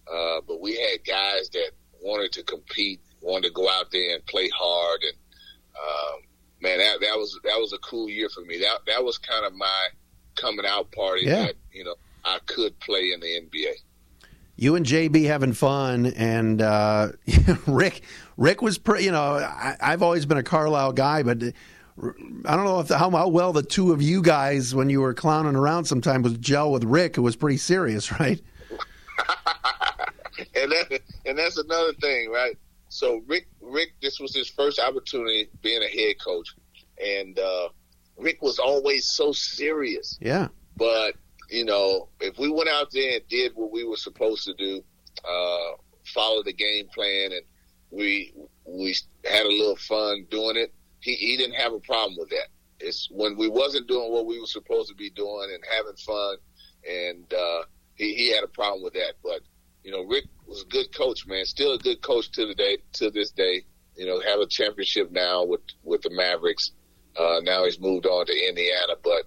uh, 0.06 0.40
but 0.46 0.60
we 0.60 0.76
had 0.76 1.04
guys 1.06 1.50
that 1.50 1.70
wanted 2.00 2.32
to 2.32 2.42
compete, 2.44 3.00
wanted 3.20 3.48
to 3.48 3.52
go 3.52 3.68
out 3.68 3.90
there 3.90 4.14
and 4.14 4.24
play 4.26 4.48
hard. 4.54 5.02
And, 5.02 5.16
um, 5.76 6.20
man, 6.60 6.78
that, 6.78 7.00
that 7.00 7.16
was, 7.16 7.38
that 7.44 7.58
was 7.58 7.72
a 7.72 7.78
cool 7.78 8.08
year 8.08 8.28
for 8.28 8.42
me. 8.42 8.58
That, 8.58 8.78
that 8.86 9.04
was 9.04 9.18
kind 9.18 9.44
of 9.44 9.54
my 9.54 9.88
coming 10.36 10.66
out 10.66 10.92
party 10.92 11.26
yeah. 11.26 11.46
that, 11.46 11.54
you 11.72 11.84
know, 11.84 11.96
I 12.24 12.38
could 12.46 12.78
play 12.80 13.12
in 13.12 13.20
the 13.20 13.26
NBA 13.26 13.74
you 14.58 14.74
and 14.74 14.84
JB 14.84 15.24
having 15.24 15.52
fun, 15.52 16.06
and 16.06 16.60
uh, 16.60 17.12
Rick. 17.66 18.02
Rick 18.36 18.60
was, 18.60 18.76
pretty. 18.76 19.04
you 19.04 19.12
know, 19.12 19.36
I, 19.36 19.76
have 19.80 20.02
always 20.02 20.26
been 20.26 20.36
a 20.36 20.42
Carlisle 20.42 20.92
guy, 20.92 21.22
but 21.22 21.42
I 22.44 22.54
don't 22.56 22.64
know 22.64 22.80
if 22.80 22.88
the, 22.88 22.98
how, 22.98 23.10
how, 23.10 23.28
well 23.28 23.52
the 23.52 23.62
two 23.62 23.92
of 23.92 24.00
you 24.00 24.22
guys, 24.22 24.74
when 24.74 24.88
you 24.88 25.00
were 25.00 25.14
clowning 25.14 25.56
around, 25.56 25.84
sometimes 25.84 26.24
was 26.24 26.38
gel 26.38 26.70
with 26.70 26.84
Rick. 26.84 27.18
It 27.18 27.20
was 27.20 27.36
pretty 27.36 27.56
serious, 27.56 28.12
right? 28.20 28.40
and 30.54 30.70
that, 30.72 31.00
and 31.26 31.38
that's 31.38 31.58
another 31.58 31.92
thing, 31.94 32.30
right? 32.30 32.56
So 32.88 33.22
Rick, 33.26 33.48
Rick, 33.60 33.94
this 34.00 34.20
was 34.20 34.34
his 34.34 34.48
first 34.48 34.78
opportunity 34.78 35.48
being 35.62 35.82
a 35.82 35.88
head 35.88 36.16
coach, 36.24 36.54
and 37.04 37.38
uh, 37.38 37.68
Rick 38.16 38.42
was 38.42 38.58
always 38.58 39.06
so 39.06 39.32
serious. 39.32 40.18
Yeah, 40.20 40.48
but 40.76 41.14
you 41.50 41.64
know, 41.64 42.08
if 42.20 42.38
we 42.38 42.50
went 42.50 42.68
out 42.68 42.90
there 42.92 43.16
and 43.16 43.28
did 43.28 43.52
what 43.54 43.72
we 43.72 43.84
were 43.84 43.96
supposed 43.96 44.44
to 44.44 44.54
do, 44.54 44.82
uh, 45.28 45.76
follow 46.04 46.42
the 46.42 46.52
game 46.52 46.86
plan, 46.94 47.32
and 47.32 47.42
we 47.90 48.32
we 48.64 48.94
had 49.24 49.44
a 49.44 49.48
little 49.48 49.76
fun 49.76 50.26
doing 50.30 50.56
it, 50.56 50.72
he, 51.00 51.14
he 51.14 51.36
didn't 51.36 51.54
have 51.54 51.72
a 51.72 51.80
problem 51.80 52.16
with 52.18 52.30
that. 52.30 52.48
It's 52.80 53.08
when 53.10 53.36
we 53.36 53.48
wasn't 53.48 53.88
doing 53.88 54.12
what 54.12 54.26
we 54.26 54.40
were 54.40 54.46
supposed 54.46 54.88
to 54.88 54.94
be 54.94 55.10
doing 55.10 55.50
and 55.52 55.62
having 55.70 55.96
fun, 55.96 56.36
and 56.88 57.32
uh, 57.32 57.62
he 57.94 58.14
he 58.14 58.34
had 58.34 58.44
a 58.44 58.48
problem 58.48 58.82
with 58.82 58.94
that. 58.94 59.14
But 59.22 59.40
you 59.82 59.90
know, 59.90 60.04
Rick 60.04 60.24
was 60.46 60.62
a 60.62 60.66
good 60.66 60.94
coach, 60.94 61.26
man. 61.26 61.44
Still 61.44 61.72
a 61.72 61.78
good 61.78 62.02
coach 62.02 62.30
to 62.32 62.46
the 62.46 62.54
day 62.54 62.78
to 62.94 63.10
this 63.10 63.30
day. 63.30 63.64
You 63.96 64.06
know, 64.06 64.20
have 64.20 64.38
a 64.40 64.46
championship 64.46 65.10
now 65.10 65.44
with 65.44 65.62
with 65.82 66.02
the 66.02 66.10
Mavericks. 66.10 66.72
Uh, 67.18 67.40
now 67.42 67.64
he's 67.64 67.80
moved 67.80 68.06
on 68.06 68.26
to 68.26 68.48
Indiana, 68.48 68.94
but 69.02 69.24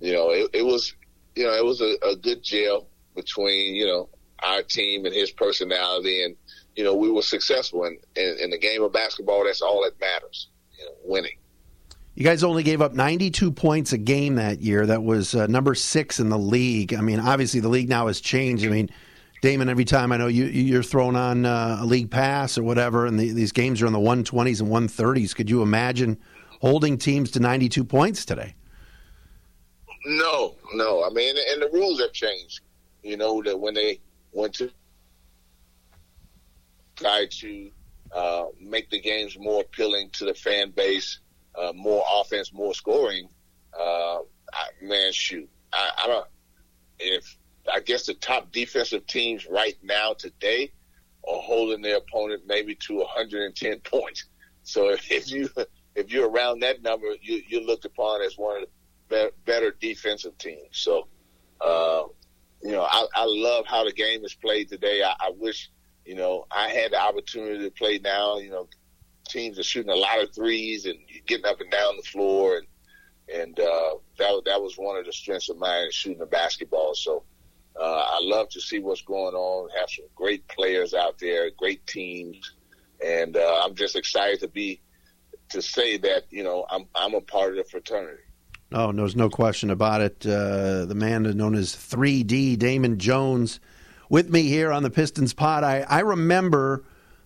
you 0.00 0.14
know, 0.14 0.30
it, 0.30 0.48
it 0.54 0.64
was 0.64 0.94
you 1.34 1.44
know, 1.44 1.52
it 1.52 1.64
was 1.64 1.80
a, 1.80 1.96
a 2.06 2.16
good 2.16 2.42
gel 2.42 2.86
between, 3.14 3.74
you 3.74 3.86
know, 3.86 4.08
our 4.42 4.62
team 4.62 5.04
and 5.04 5.14
his 5.14 5.30
personality. 5.30 6.24
And, 6.24 6.36
you 6.76 6.84
know, 6.84 6.94
we 6.94 7.10
were 7.10 7.22
successful. 7.22 7.84
And 7.84 7.98
in, 8.16 8.36
in 8.44 8.50
the 8.50 8.58
game 8.58 8.82
of 8.82 8.92
basketball, 8.92 9.44
that's 9.44 9.62
all 9.62 9.82
that 9.84 10.00
matters, 10.00 10.48
you 10.78 10.84
know, 10.84 10.92
winning. 11.04 11.38
You 12.14 12.22
guys 12.24 12.44
only 12.44 12.62
gave 12.62 12.80
up 12.80 12.94
92 12.94 13.50
points 13.50 13.92
a 13.92 13.98
game 13.98 14.36
that 14.36 14.60
year. 14.60 14.86
That 14.86 15.02
was 15.02 15.34
uh, 15.34 15.46
number 15.46 15.74
six 15.74 16.20
in 16.20 16.28
the 16.28 16.38
league. 16.38 16.94
I 16.94 17.00
mean, 17.00 17.18
obviously 17.18 17.58
the 17.58 17.68
league 17.68 17.88
now 17.88 18.06
has 18.06 18.20
changed. 18.20 18.64
I 18.64 18.68
mean, 18.68 18.88
Damon, 19.42 19.68
every 19.68 19.84
time 19.84 20.12
I 20.12 20.16
know 20.16 20.28
you 20.28 20.44
you're 20.44 20.82
thrown 20.82 21.16
on 21.16 21.44
uh, 21.44 21.78
a 21.80 21.84
league 21.84 22.10
pass 22.10 22.56
or 22.56 22.62
whatever, 22.62 23.04
and 23.04 23.18
the, 23.18 23.32
these 23.32 23.52
games 23.52 23.82
are 23.82 23.86
in 23.86 23.92
the 23.92 23.98
120s 23.98 24.60
and 24.60 24.70
130s. 24.70 25.34
Could 25.34 25.50
you 25.50 25.60
imagine 25.60 26.18
holding 26.60 26.96
teams 26.96 27.32
to 27.32 27.40
92 27.40 27.84
points 27.84 28.24
today? 28.24 28.54
No, 30.06 30.54
no. 30.74 31.04
I 31.04 31.10
mean, 31.10 31.34
and 31.52 31.60
the 31.60 31.68
rules 31.72 32.00
have 32.00 32.12
changed. 32.12 32.60
You 33.02 33.16
know 33.16 33.42
that 33.42 33.58
when 33.58 33.74
they 33.74 34.00
went 34.32 34.54
to 34.54 34.70
try 36.96 37.26
to 37.28 37.70
uh, 38.14 38.46
make 38.60 38.90
the 38.90 39.00
games 39.00 39.36
more 39.38 39.62
appealing 39.62 40.10
to 40.10 40.24
the 40.24 40.34
fan 40.34 40.70
base, 40.70 41.20
uh, 41.56 41.72
more 41.74 42.04
offense, 42.20 42.52
more 42.52 42.74
scoring. 42.74 43.28
Uh, 43.78 44.18
I, 44.52 44.68
man, 44.82 45.12
shoot, 45.12 45.48
I, 45.72 45.90
I 46.04 46.06
don't. 46.06 46.26
If 46.98 47.36
I 47.72 47.80
guess 47.80 48.06
the 48.06 48.14
top 48.14 48.52
defensive 48.52 49.06
teams 49.06 49.46
right 49.46 49.76
now 49.82 50.12
today 50.12 50.72
are 51.26 51.40
holding 51.40 51.82
their 51.82 51.96
opponent 51.96 52.42
maybe 52.46 52.74
to 52.86 52.96
110 52.96 53.80
points. 53.84 54.24
So 54.62 54.90
if 54.90 55.30
you 55.30 55.48
if 55.94 56.12
you're 56.12 56.28
around 56.28 56.60
that 56.60 56.82
number, 56.82 57.06
you, 57.20 57.42
you're 57.48 57.62
looked 57.62 57.84
upon 57.84 58.22
as 58.22 58.36
one 58.36 58.62
of 58.62 58.68
the 59.08 59.32
better 59.44 59.74
defensive 59.80 60.36
teams. 60.38 60.68
So, 60.72 61.08
uh, 61.60 62.04
you 62.62 62.72
know, 62.72 62.82
I, 62.82 63.06
I 63.14 63.24
love 63.26 63.66
how 63.66 63.84
the 63.84 63.92
game 63.92 64.24
is 64.24 64.34
played 64.34 64.68
today. 64.68 65.02
I, 65.02 65.14
I 65.20 65.30
wish, 65.36 65.70
you 66.04 66.14
know, 66.14 66.46
I 66.50 66.68
had 66.68 66.92
the 66.92 67.00
opportunity 67.00 67.64
to 67.64 67.70
play 67.70 67.98
now. 68.02 68.38
You 68.38 68.50
know, 68.50 68.68
teams 69.28 69.58
are 69.58 69.62
shooting 69.62 69.92
a 69.92 69.96
lot 69.96 70.22
of 70.22 70.34
threes 70.34 70.86
and 70.86 70.98
getting 71.26 71.46
up 71.46 71.60
and 71.60 71.70
down 71.70 71.96
the 71.96 72.02
floor, 72.02 72.58
and 72.58 72.66
and 73.32 73.58
uh, 73.58 73.94
that 74.18 74.42
that 74.44 74.62
was 74.62 74.76
one 74.76 74.96
of 74.96 75.06
the 75.06 75.12
strengths 75.12 75.48
of 75.48 75.58
mine 75.58 75.90
shooting 75.90 76.18
the 76.18 76.26
basketball. 76.26 76.94
So 76.94 77.24
uh, 77.80 78.04
I 78.08 78.18
love 78.22 78.48
to 78.50 78.60
see 78.60 78.78
what's 78.78 79.02
going 79.02 79.34
on. 79.34 79.70
Have 79.78 79.90
some 79.90 80.06
great 80.14 80.46
players 80.48 80.94
out 80.94 81.18
there, 81.18 81.50
great 81.56 81.86
teams, 81.86 82.54
and 83.04 83.36
uh, 83.36 83.62
I'm 83.64 83.74
just 83.74 83.96
excited 83.96 84.40
to 84.40 84.48
be 84.48 84.80
to 85.50 85.62
say 85.62 85.96
that 85.98 86.24
you 86.30 86.44
know 86.44 86.66
I'm 86.70 86.86
I'm 86.94 87.14
a 87.14 87.20
part 87.20 87.50
of 87.50 87.56
the 87.56 87.64
fraternity. 87.64 88.22
Oh, 88.72 88.90
there's 88.92 89.14
no 89.14 89.30
question 89.30 89.70
about 89.70 90.00
it. 90.00 90.26
Uh, 90.26 90.84
the 90.84 90.96
man 90.96 91.22
known 91.36 91.54
as 91.54 91.76
3D, 91.76 92.58
Damon 92.58 92.98
Jones, 92.98 93.60
with 94.08 94.30
me 94.30 94.42
here 94.42 94.72
on 94.72 94.82
the 94.82 94.90
Pistons 94.90 95.32
pod. 95.32 95.64
I, 95.64 95.86
I 95.88 96.00
remember 96.00 96.84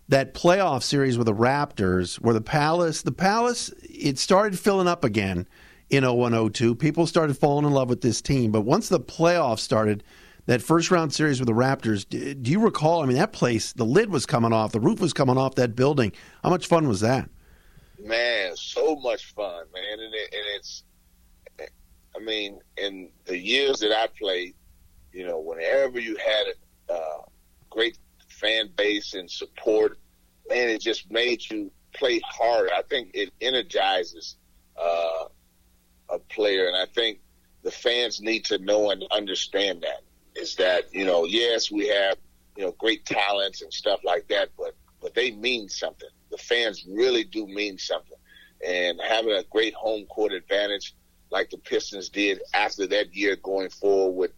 that 0.09 0.35
playoff 0.35 0.83
series 0.83 1.19
with 1.19 1.27
the 1.27 1.35
Raptors, 1.35 2.17
where 2.17 2.35
the 2.35 2.41
Palace, 2.41 3.03
the 3.03 3.13
Palace, 3.13 3.73
it 3.83 4.19
started 4.19 4.59
filling 4.59 4.89
up 4.89 5.05
again 5.05 5.47
in 5.91 6.05
0102. 6.05 6.75
People 6.75 7.07
started 7.07 7.37
falling 7.37 7.67
in 7.67 7.73
love 7.73 7.89
with 7.89 8.01
this 8.01 8.21
team, 8.21 8.51
but 8.51 8.63
once 8.63 8.89
the 8.89 9.01
playoffs 9.01 9.61
started, 9.61 10.03
that 10.47 10.63
first 10.63 10.91
round 10.91 11.13
series 11.13 11.41
with 11.41 11.47
the 11.47 11.53
Raptors. 11.53 12.09
Do 12.09 12.51
you 12.51 12.59
recall? 12.59 13.03
I 13.03 13.07
mean, 13.07 13.19
that 13.19 13.35
place, 13.35 13.75
the 13.75 13.85
lid 13.85 14.11
was 14.11 14.25
coming 14.25 14.53
off, 14.53 14.73
the 14.73 14.81
roof 14.81 14.99
was 14.99 15.13
coming 15.13 15.37
off 15.37 15.57
that 15.57 15.77
building. 15.77 16.11
How 16.43 16.49
much 16.49 16.67
fun 16.67 16.89
was 16.89 17.01
that? 17.01 17.29
Man, 18.03 18.57
so 18.57 18.97
much 18.97 19.35
fun, 19.35 19.65
man, 19.75 20.01
and, 20.01 20.15
it, 20.15 20.35
and 20.35 20.45
it's. 20.57 20.85
I 22.17 22.21
mean, 22.21 22.61
in 22.79 23.11
the 23.27 23.37
years 23.37 23.79
that 23.81 23.93
I 23.93 24.09
played, 24.19 24.55
you 25.13 25.27
know, 25.27 25.39
whenever 25.39 26.01
you 26.01 26.17
had 26.17 26.47
a 26.47 26.55
uh, 26.89 27.23
great 27.71 27.99
fan 28.29 28.71
base 28.77 29.15
and 29.15 29.31
support, 29.31 29.99
man, 30.49 30.69
it 30.69 30.81
just 30.81 31.11
made 31.11 31.43
you 31.51 31.71
play 31.95 32.21
harder. 32.25 32.73
I 32.73 32.83
think 32.83 33.11
it 33.15 33.33
energizes 33.41 34.37
uh, 34.81 35.25
a 36.11 36.19
player, 36.19 36.67
and 36.67 36.77
I 36.77 36.87
think 36.87 37.21
the 37.63 37.71
fans 37.71 38.21
need 38.21 38.45
to 38.47 38.59
know 38.59 38.91
and 38.91 39.05
understand 39.11 39.83
that 39.83 40.03
is 40.37 40.55
that 40.55 40.95
you 40.95 41.05
know 41.05 41.25
yes 41.25 41.71
we 41.71 41.89
have 41.89 42.17
you 42.57 42.65
know 42.65 42.73
great 42.79 43.05
talents 43.05 43.63
and 43.63 43.73
stuff 43.73 44.01
like 44.05 44.29
that, 44.29 44.51
but 44.57 44.75
but 45.01 45.15
they 45.15 45.31
mean 45.33 45.69
something. 45.69 46.09
The 46.31 46.39
fans 46.39 46.87
really 46.89 47.25
do 47.25 47.47
mean 47.47 47.79
something, 47.79 48.19
and 48.67 49.01
having 49.07 49.33
a 49.33 49.45
great 49.45 49.75
home 49.75 50.05
court 50.07 50.33
advantage 50.33 50.95
like 51.31 51.51
the 51.51 51.59
Pistons 51.59 52.09
did 52.09 52.41
after 52.55 52.87
that 52.87 53.15
year 53.15 53.37
going 53.37 53.69
forward 53.69 54.17
with 54.17 54.31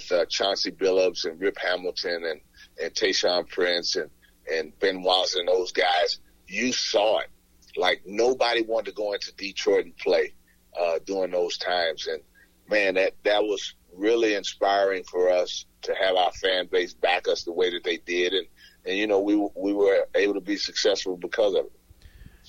with 0.00 0.20
uh, 0.20 0.26
Chauncey 0.26 0.70
Billups 0.70 1.24
and 1.24 1.40
Rip 1.40 1.58
Hamilton 1.58 2.24
and 2.24 2.40
and 2.82 2.94
Tayshaun 2.94 3.48
Prince 3.48 3.96
and 3.96 4.10
and 4.52 4.76
Ben 4.78 5.02
Wallace 5.02 5.36
and 5.36 5.48
those 5.48 5.72
guys, 5.72 6.18
you 6.48 6.72
saw 6.72 7.20
it. 7.20 7.28
Like 7.76 8.02
nobody 8.06 8.62
wanted 8.62 8.90
to 8.90 8.96
go 8.96 9.12
into 9.12 9.32
Detroit 9.36 9.84
and 9.84 9.96
play 9.96 10.34
uh, 10.78 10.98
during 11.04 11.30
those 11.30 11.56
times, 11.56 12.08
and 12.08 12.22
man, 12.68 12.94
that 12.94 13.14
that 13.24 13.42
was 13.42 13.74
really 13.94 14.34
inspiring 14.34 15.04
for 15.04 15.30
us 15.30 15.66
to 15.82 15.94
have 15.94 16.16
our 16.16 16.32
fan 16.32 16.68
base 16.70 16.94
back 16.94 17.28
us 17.28 17.44
the 17.44 17.52
way 17.52 17.70
that 17.70 17.84
they 17.84 17.98
did, 17.98 18.32
and 18.32 18.46
and 18.86 18.96
you 18.96 19.06
know 19.06 19.20
we 19.20 19.36
we 19.54 19.72
were 19.72 20.06
able 20.14 20.34
to 20.34 20.40
be 20.40 20.56
successful 20.56 21.16
because 21.16 21.54
of 21.54 21.66
it. 21.66 21.72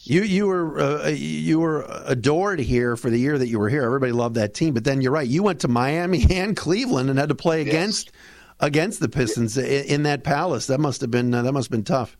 You 0.03 0.23
you 0.23 0.47
were 0.47 0.79
uh, 0.79 1.07
you 1.09 1.59
were 1.59 1.85
adored 2.05 2.59
here 2.59 2.95
for 2.95 3.11
the 3.11 3.19
year 3.19 3.37
that 3.37 3.47
you 3.47 3.59
were 3.59 3.69
here. 3.69 3.83
Everybody 3.83 4.11
loved 4.11 4.35
that 4.35 4.55
team, 4.55 4.73
but 4.73 4.83
then 4.83 4.99
you're 4.99 5.11
right. 5.11 5.27
You 5.27 5.43
went 5.43 5.59
to 5.61 5.67
Miami 5.67 6.25
and 6.31 6.57
Cleveland 6.57 7.09
and 7.09 7.19
had 7.19 7.29
to 7.29 7.35
play 7.35 7.61
against 7.61 8.07
yes. 8.07 8.13
against 8.59 8.99
the 8.99 9.09
Pistons 9.09 9.57
in, 9.57 9.85
in, 9.85 10.03
that 10.03 10.23
palace. 10.23 10.67
That 10.67 10.79
must 10.79 11.01
have 11.01 11.11
been 11.11 11.33
uh, 11.33 11.43
that 11.43 11.51
must 11.51 11.67
have 11.67 11.71
been 11.71 11.83
tough. 11.83 12.17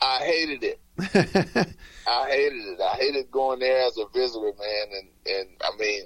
I 0.00 0.18
hated 0.24 0.64
it. 0.64 0.80
I 2.06 2.30
hated 2.30 2.64
it. 2.64 2.80
I 2.80 2.96
hated 2.96 3.30
going 3.30 3.58
there 3.58 3.86
as 3.86 3.98
a 3.98 4.06
visitor, 4.14 4.52
man. 4.58 4.86
And 4.98 5.08
and 5.26 5.48
I 5.60 5.76
mean, 5.78 6.04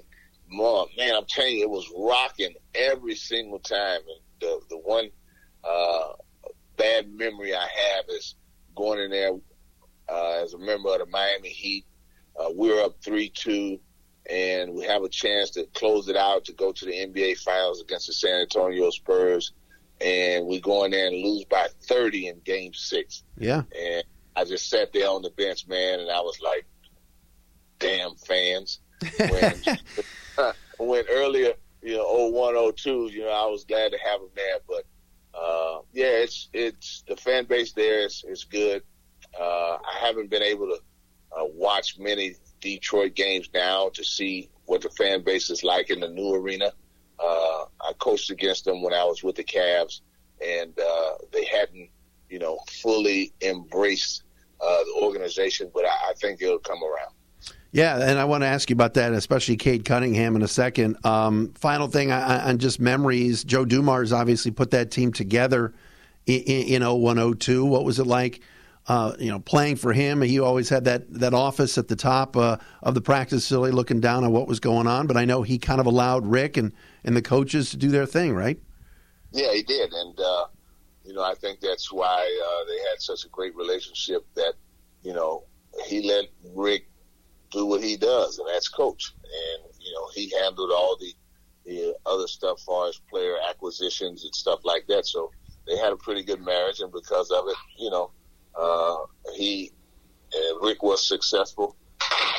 man, 0.97 1.15
I'm 1.15 1.25
telling 1.29 1.55
you, 1.55 1.63
it 1.63 1.69
was 1.69 1.89
rocking 1.97 2.55
every 2.73 3.15
single 3.15 3.59
time. 3.59 4.01
And 4.01 4.19
the 4.41 4.59
the 4.69 4.77
one 4.79 5.09
uh, 5.63 6.13
bad 6.75 7.09
memory 7.13 7.55
I 7.55 7.61
have 7.61 8.05
is 8.09 8.35
going 8.75 8.99
in 8.99 9.11
there 9.11 9.31
uh, 10.09 10.41
as 10.43 10.53
a 10.53 10.57
member 10.57 10.93
of 10.93 10.99
the 10.99 11.05
Miami 11.07 11.49
Heat. 11.49 11.85
Uh, 12.39 12.49
we're 12.53 12.83
up 12.83 12.95
three 13.01 13.29
two, 13.29 13.79
and 14.29 14.73
we 14.73 14.85
have 14.85 15.03
a 15.03 15.09
chance 15.09 15.51
to 15.51 15.65
close 15.73 16.07
it 16.09 16.15
out 16.15 16.45
to 16.45 16.53
go 16.53 16.71
to 16.71 16.85
the 16.85 16.91
NBA 16.91 17.37
Finals 17.39 17.81
against 17.81 18.07
the 18.07 18.13
San 18.13 18.41
Antonio 18.41 18.89
Spurs. 18.89 19.53
And 20.01 20.45
we 20.47 20.59
go 20.59 20.83
in 20.83 20.91
there 20.91 21.07
and 21.07 21.15
lose 21.15 21.45
by 21.45 21.67
30 21.83 22.27
in 22.27 22.39
Game 22.43 22.73
Six. 22.73 23.23
Yeah, 23.37 23.63
and 23.79 24.03
I 24.35 24.43
just 24.43 24.69
sat 24.69 24.91
there 24.91 25.09
on 25.09 25.21
the 25.21 25.29
bench, 25.29 25.67
man, 25.67 26.01
and 26.01 26.11
I 26.11 26.19
was 26.19 26.39
like, 26.41 26.65
"Damn 27.79 28.15
fans." 28.15 28.79
When 29.17 29.55
went 30.79 31.07
earlier, 31.09 31.53
you 31.81 31.97
know, 31.97 32.29
01, 32.29 32.73
02, 32.75 33.09
you 33.13 33.21
know, 33.21 33.29
I 33.29 33.45
was 33.45 33.63
glad 33.63 33.91
to 33.91 33.97
have 33.99 34.19
them 34.19 34.29
there. 34.35 34.57
But 34.67 34.85
uh, 35.37 35.81
yeah, 35.93 36.23
it's 36.23 36.49
it's 36.53 37.03
the 37.07 37.15
fan 37.15 37.45
base 37.45 37.73
there 37.73 38.05
is 38.05 38.25
is 38.27 38.43
good. 38.43 38.83
Uh, 39.39 39.77
I 39.77 39.97
haven't 39.99 40.29
been 40.29 40.43
able 40.43 40.67
to 40.67 40.79
uh, 41.37 41.45
watch 41.53 41.97
many 41.99 42.35
Detroit 42.61 43.15
games 43.15 43.49
now 43.53 43.89
to 43.93 44.03
see 44.03 44.49
what 44.65 44.81
the 44.81 44.89
fan 44.89 45.23
base 45.23 45.49
is 45.49 45.63
like 45.63 45.89
in 45.89 45.99
the 45.99 46.09
new 46.09 46.33
arena. 46.33 46.71
Uh, 47.19 47.65
I 47.81 47.93
coached 47.99 48.29
against 48.31 48.65
them 48.65 48.81
when 48.81 48.93
I 48.93 49.03
was 49.03 49.23
with 49.23 49.35
the 49.35 49.43
Cavs, 49.43 50.01
and 50.45 50.77
uh, 50.79 51.11
they 51.31 51.45
hadn't, 51.45 51.89
you 52.29 52.39
know, 52.39 52.59
fully 52.81 53.33
embraced 53.41 54.23
uh, 54.61 54.83
the 54.83 55.01
organization. 55.01 55.69
But 55.73 55.85
I, 55.85 56.09
I 56.09 56.13
think 56.19 56.41
it'll 56.41 56.59
come 56.59 56.83
around. 56.83 57.13
Yeah, 57.71 57.99
and 57.99 58.17
I 58.17 58.23
want 58.23 58.43
to 58.43 58.47
ask 58.47 58.69
you 58.69 58.73
about 58.73 58.93
that, 58.93 59.11
especially 59.11 59.57
Cade 59.57 59.83
Cunningham 59.83 60.37
in 60.37 60.41
a 60.41 60.47
second. 60.47 60.95
Um, 61.05 61.51
final 61.55 61.87
thing 61.87 62.09
on 62.09 62.57
just 62.57 62.79
memories. 62.79 63.43
Joe 63.43 63.65
Dumars 63.65 64.13
obviously 64.13 64.51
put 64.51 64.71
that 64.71 64.91
team 64.91 65.11
together 65.11 65.73
in, 66.25 66.41
in 66.41 66.81
0102. 66.83 67.65
What 67.65 67.83
was 67.83 67.99
it 67.99 68.07
like? 68.07 68.39
Uh, 68.87 69.15
you 69.17 69.31
know, 69.31 69.39
playing 69.39 69.75
for 69.75 69.93
him, 69.93 70.21
he 70.21 70.39
always 70.39 70.69
had 70.69 70.83
that 70.83 71.11
that 71.11 71.33
office 71.33 71.77
at 71.77 71.87
the 71.87 71.95
top 71.95 72.37
uh, 72.37 72.57
of 72.83 72.93
the 72.93 73.01
practice 73.01 73.43
facility, 73.43 73.73
looking 73.73 73.99
down 73.99 74.23
on 74.23 74.31
what 74.31 74.47
was 74.47 74.59
going 74.59 74.85
on. 74.85 75.07
But 75.07 75.17
I 75.17 75.25
know 75.25 75.41
he 75.41 75.57
kind 75.57 75.79
of 75.79 75.87
allowed 75.87 76.27
Rick 76.27 76.55
and, 76.55 76.71
and 77.03 77.15
the 77.15 77.21
coaches 77.21 77.71
to 77.71 77.77
do 77.77 77.89
their 77.89 78.05
thing, 78.05 78.35
right? 78.35 78.59
Yeah, 79.31 79.51
he 79.53 79.63
did, 79.63 79.91
and 79.91 80.19
uh, 80.19 80.45
you 81.03 81.13
know, 81.13 81.23
I 81.23 81.33
think 81.33 81.61
that's 81.61 81.91
why 81.91 82.19
uh, 82.19 82.65
they 82.67 82.77
had 82.89 82.99
such 82.99 83.25
a 83.25 83.29
great 83.29 83.55
relationship. 83.55 84.25
That 84.35 84.53
you 85.01 85.13
know, 85.13 85.45
he 85.87 86.07
let 86.07 86.25
Rick 86.53 86.87
do 87.51 87.65
what 87.65 87.83
he 87.83 87.97
does, 87.97 88.37
and 88.37 88.47
that's 88.47 88.67
coach. 88.67 89.13
And 89.23 89.73
you 89.79 89.93
know, 89.93 90.07
he 90.13 90.31
handled 90.39 90.71
all 90.71 90.95
the 90.99 91.13
the 91.65 91.95
other 92.05 92.27
stuff, 92.27 92.57
as 92.59 92.63
far 92.63 92.87
as 92.87 93.01
player 93.09 93.35
acquisitions 93.49 94.23
and 94.23 94.35
stuff 94.35 94.59
like 94.63 94.85
that. 94.87 95.07
So 95.07 95.31
they 95.67 95.77
had 95.77 95.91
a 95.91 95.97
pretty 95.97 96.23
good 96.23 96.41
marriage, 96.41 96.79
and 96.79 96.91
because 96.91 97.31
of 97.31 97.47
it, 97.47 97.55
you 97.77 97.89
know, 97.89 98.11
he 99.35 99.71
and 100.33 100.61
Rick 100.61 100.83
was 100.83 101.07
successful, 101.07 101.75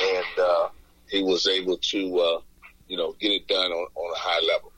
and 0.01 0.39
uh, 0.39 0.69
he 1.09 1.23
was 1.23 1.47
able 1.47 1.77
to, 1.77 2.19
uh, 2.19 2.41
you 2.87 2.97
know, 2.97 3.15
get 3.19 3.31
it 3.31 3.47
done 3.47 3.71
on, 3.71 3.87
on 3.95 4.15
a 4.15 4.19
high 4.19 4.45
level 4.45 4.71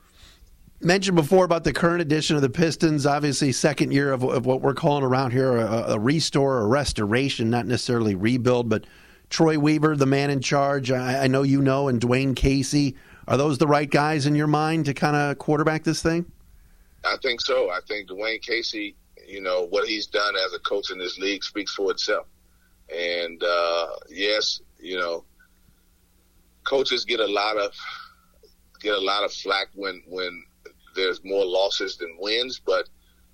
mentioned 0.80 1.16
before 1.16 1.44
about 1.44 1.64
the 1.64 1.72
current 1.72 2.00
edition 2.00 2.36
of 2.36 2.42
the 2.42 2.50
Pistons. 2.50 3.06
Obviously, 3.06 3.52
second 3.52 3.92
year 3.92 4.12
of, 4.12 4.22
of 4.22 4.46
what 4.46 4.62
we're 4.62 4.74
calling 4.74 5.04
around 5.04 5.32
here 5.32 5.56
a, 5.56 5.92
a, 5.92 5.98
restore, 5.98 6.60
a 6.60 6.66
restoration, 6.66 7.50
not 7.50 7.66
necessarily 7.66 8.14
rebuild, 8.14 8.68
but 8.68 8.86
Troy 9.28 9.58
Weaver, 9.58 9.96
the 9.96 10.06
man 10.06 10.30
in 10.30 10.40
charge. 10.40 10.90
I, 10.90 11.24
I 11.24 11.26
know 11.26 11.42
you 11.42 11.62
know, 11.62 11.88
and 11.88 12.00
Dwane 12.00 12.34
Casey. 12.34 12.96
Are 13.28 13.36
those 13.36 13.58
the 13.58 13.66
right 13.66 13.88
guys 13.88 14.26
in 14.26 14.34
your 14.34 14.46
mind 14.46 14.86
to 14.86 14.94
kind 14.94 15.14
of 15.14 15.38
quarterback 15.38 15.84
this 15.84 16.02
thing? 16.02 16.30
I 17.04 17.16
think 17.22 17.40
so. 17.40 17.70
I 17.70 17.80
think 17.86 18.08
Dwane 18.08 18.42
Casey, 18.42 18.96
you 19.30 19.40
know, 19.40 19.66
what 19.66 19.86
he's 19.86 20.06
done 20.06 20.34
as 20.36 20.52
a 20.54 20.58
coach 20.58 20.90
in 20.90 20.98
this 20.98 21.18
league 21.18 21.44
speaks 21.44 21.72
for 21.72 21.90
itself. 21.92 22.26
And 22.94 23.42
uh, 23.42 23.86
yes, 24.08 24.60
you 24.80 24.98
know, 24.98 25.24
coaches 26.64 27.04
get 27.04 27.20
a 27.20 27.26
lot 27.26 27.56
of 27.56 27.72
get 28.80 28.94
a 28.94 29.00
lot 29.00 29.24
of 29.24 29.32
flack 29.32 29.68
when 29.74 30.02
when 30.08 30.44
there's 30.96 31.22
more 31.24 31.44
losses 31.46 31.96
than 31.96 32.16
wins, 32.18 32.60
but 32.64 32.88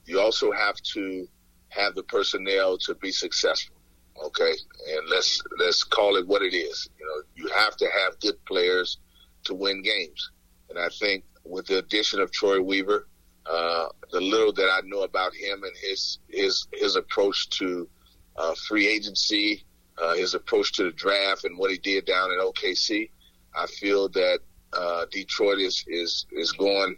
you 0.05 0.21
also 0.21 0.53
have 0.53 0.77
to 0.95 1.27
have 1.71 1.95
the 1.95 2.03
personnel 2.03 2.77
to 2.79 2.95
be 2.97 3.11
successful. 3.11 3.77
Okay, 4.23 4.53
and 4.91 5.09
let's 5.09 5.43
let's 5.59 5.83
call 5.83 6.17
it 6.17 6.27
what 6.27 6.43
it 6.43 6.55
is. 6.55 6.89
You 6.99 7.07
know, 7.07 7.23
you 7.35 7.55
have 7.57 7.77
to 7.77 7.87
have 7.87 8.21
good 8.21 8.43
players 8.45 8.99
to 9.45 9.55
win 9.55 9.83
games, 9.83 10.31
and 10.69 10.79
I 10.79 10.89
think 11.01 11.25
with 11.45 11.67
the 11.67 11.79
addition 11.79 12.21
of 12.21 12.31
Troy 12.33 12.61
Weaver, 12.61 13.07
uh, 13.51 13.89
the 14.13 14.21
little 14.21 14.53
that 14.53 14.69
I 14.71 14.81
know 14.85 15.03
about 15.03 15.35
him 15.35 15.63
and 15.63 15.73
his 15.81 16.19
his 16.29 16.67
his 16.73 16.97
approach 16.97 17.49
to 17.59 17.89
uh, 18.37 18.55
free 18.69 18.87
agency, 18.89 19.65
uh, 19.99 20.15
his 20.15 20.35
approach 20.35 20.73
to 20.75 20.85
the 20.85 20.93
draft, 20.93 21.45
and 21.45 21.59
what 21.59 21.71
he 21.71 21.79
did 21.79 22.05
down 22.05 22.33
in 22.33 22.39
OKC, 22.39 23.11
I 23.55 23.67
feel 23.67 24.09
that 24.11 24.41
uh, 24.73 25.07
Detroit 25.11 25.59
is 25.59 25.85
is 25.87 26.27
is 26.33 26.53
going 26.53 26.97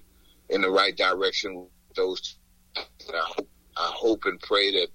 in 0.48 0.62
the 0.62 0.70
right 0.70 0.96
direction. 0.96 1.56
With 1.56 1.96
those, 1.96 2.36
I 2.76 2.82
hope, 3.14 3.48
I 3.76 3.90
hope 3.94 4.24
and 4.24 4.40
pray 4.40 4.72
that 4.72 4.88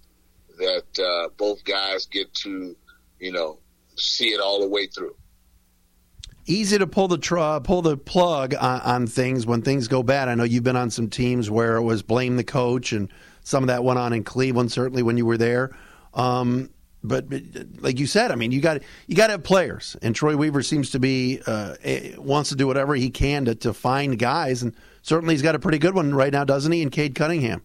that 0.58 1.04
uh, 1.04 1.30
both 1.38 1.64
guys 1.64 2.06
get 2.08 2.34
to, 2.36 2.76
you 3.20 3.32
know, 3.32 3.60
see 3.96 4.30
it 4.30 4.40
all 4.40 4.62
the 4.62 4.68
way 4.68 4.88
through. 4.88 5.16
Easy 6.46 6.78
to 6.78 6.88
pull 6.88 7.08
the 7.08 7.18
tr- 7.18 7.60
pull 7.64 7.82
the 7.82 7.96
plug 7.96 8.54
on, 8.54 8.82
on, 8.82 9.08
things 9.08 9.46
when 9.46 9.62
things 9.62 9.88
go 9.88 10.04
bad. 10.04 10.28
I 10.28 10.36
know 10.36 10.44
you've 10.44 10.64
been 10.64 10.76
on 10.76 10.90
some 10.90 11.10
teams 11.10 11.50
where 11.50 11.78
it 11.78 11.84
was 11.84 12.02
blame 12.02 12.36
the 12.36 12.44
coach, 12.44 12.92
and 12.92 13.12
some 13.44 13.64
of 13.64 13.68
that 13.68 13.84
went 13.84 14.00
on 14.00 14.14
in 14.14 14.24
Cleveland. 14.24 14.72
Certainly 14.72 15.04
when 15.04 15.18
you 15.18 15.26
were 15.26 15.38
there. 15.38 15.72
Um, 16.14 16.70
but, 17.04 17.30
but, 17.30 17.42
like 17.80 18.00
you 18.00 18.08
said, 18.08 18.32
I 18.32 18.36
mean, 18.36 18.52
you 18.52 18.62
got 18.62 18.82
you 19.08 19.16
got 19.16 19.28
to 19.28 19.34
have 19.34 19.44
players, 19.44 19.96
and 20.02 20.16
Troy 20.16 20.38
Weaver 20.38 20.64
seems 20.64 20.92
to 20.92 21.00
be 21.00 21.42
uh, 21.46 21.76
eh, 21.84 22.16
wants 22.18 22.50
to 22.50 22.56
do 22.56 22.66
whatever 22.66 22.96
he 22.96 23.10
can 23.10 23.46
to, 23.46 23.56
to 23.56 23.74
find 23.74 24.18
guys, 24.18 24.64
and 24.64 24.74
certainly 25.02 25.34
he's 25.34 25.42
got 25.42 25.56
a 25.56 25.60
pretty 25.60 25.80
good 25.80 25.96
one 25.96 26.16
right 26.16 26.32
now, 26.32 26.46
doesn't 26.46 26.72
he? 26.72 26.82
And 26.82 26.92
Cade 26.92 27.16
Cunningham. 27.16 27.62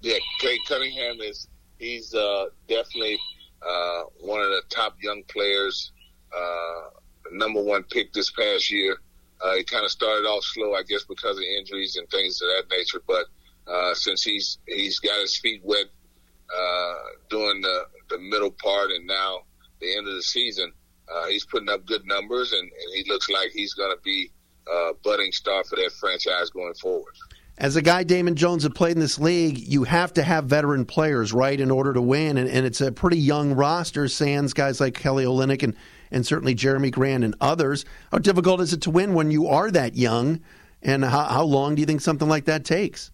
Yeah, 0.00 0.16
Cade 0.40 0.60
Cunningham 0.66 1.20
is 1.20 1.48
he's 1.78 2.14
uh, 2.14 2.46
definitely 2.68 3.18
uh, 3.62 4.02
one 4.20 4.40
of 4.40 4.48
the 4.48 4.62
top 4.70 4.96
young 5.02 5.22
players. 5.24 5.92
Uh, 6.34 6.90
number 7.32 7.62
one 7.62 7.82
pick 7.84 8.12
this 8.12 8.30
past 8.30 8.70
year. 8.70 8.98
Uh, 9.40 9.54
he 9.54 9.64
kind 9.64 9.84
of 9.84 9.90
started 9.90 10.26
off 10.26 10.42
slow, 10.44 10.74
I 10.74 10.82
guess, 10.82 11.04
because 11.04 11.36
of 11.36 11.44
injuries 11.44 11.96
and 11.96 12.08
things 12.10 12.40
of 12.42 12.48
that 12.48 12.76
nature. 12.76 13.00
But 13.06 13.26
uh, 13.66 13.94
since 13.94 14.22
he's 14.22 14.58
he's 14.66 14.98
got 14.98 15.20
his 15.20 15.36
feet 15.36 15.60
wet 15.64 15.86
uh, 15.86 16.94
during 17.30 17.60
the 17.60 17.84
the 18.10 18.18
middle 18.18 18.50
part 18.50 18.90
and 18.90 19.06
now 19.06 19.42
the 19.80 19.96
end 19.96 20.08
of 20.08 20.14
the 20.14 20.22
season, 20.22 20.72
uh, 21.12 21.26
he's 21.26 21.44
putting 21.44 21.68
up 21.68 21.86
good 21.86 22.04
numbers, 22.06 22.52
and, 22.52 22.62
and 22.62 22.94
he 22.94 23.04
looks 23.08 23.28
like 23.30 23.50
he's 23.52 23.74
going 23.74 23.94
to 23.94 24.02
be 24.02 24.30
a 24.66 24.92
budding 25.04 25.32
star 25.32 25.62
for 25.64 25.76
that 25.76 25.92
franchise 25.92 26.50
going 26.50 26.74
forward 26.74 27.14
as 27.58 27.74
a 27.74 27.82
guy 27.82 28.04
Damon 28.04 28.36
Jones 28.36 28.62
have 28.62 28.74
played 28.74 28.92
in 28.92 29.00
this 29.00 29.18
league, 29.18 29.58
you 29.58 29.84
have 29.84 30.12
to 30.14 30.22
have 30.22 30.44
veteran 30.44 30.84
players, 30.84 31.32
right, 31.32 31.58
in 31.58 31.70
order 31.70 31.92
to 31.92 32.00
win. 32.00 32.38
And, 32.38 32.48
and 32.48 32.64
it's 32.64 32.80
a 32.80 32.92
pretty 32.92 33.18
young 33.18 33.52
roster, 33.52 34.08
sans 34.08 34.54
guys 34.54 34.80
like 34.80 34.94
Kelly 34.94 35.24
Olynyk 35.24 35.62
and, 35.64 35.76
and 36.10 36.26
certainly 36.26 36.54
Jerami 36.54 36.90
Grant 36.90 37.24
and 37.24 37.34
others. 37.40 37.84
How 38.10 38.18
difficult 38.18 38.60
is 38.60 38.72
it 38.72 38.82
to 38.82 38.90
win 38.90 39.14
when 39.14 39.30
you 39.30 39.46
are 39.48 39.70
that 39.70 39.96
young? 39.96 40.40
And 40.82 41.04
how, 41.04 41.24
how 41.24 41.42
long 41.42 41.74
do 41.74 41.80
you 41.80 41.86
think 41.86 42.00
something 42.00 42.28
like 42.28 42.44
that 42.44 42.64
takes? 42.64 43.10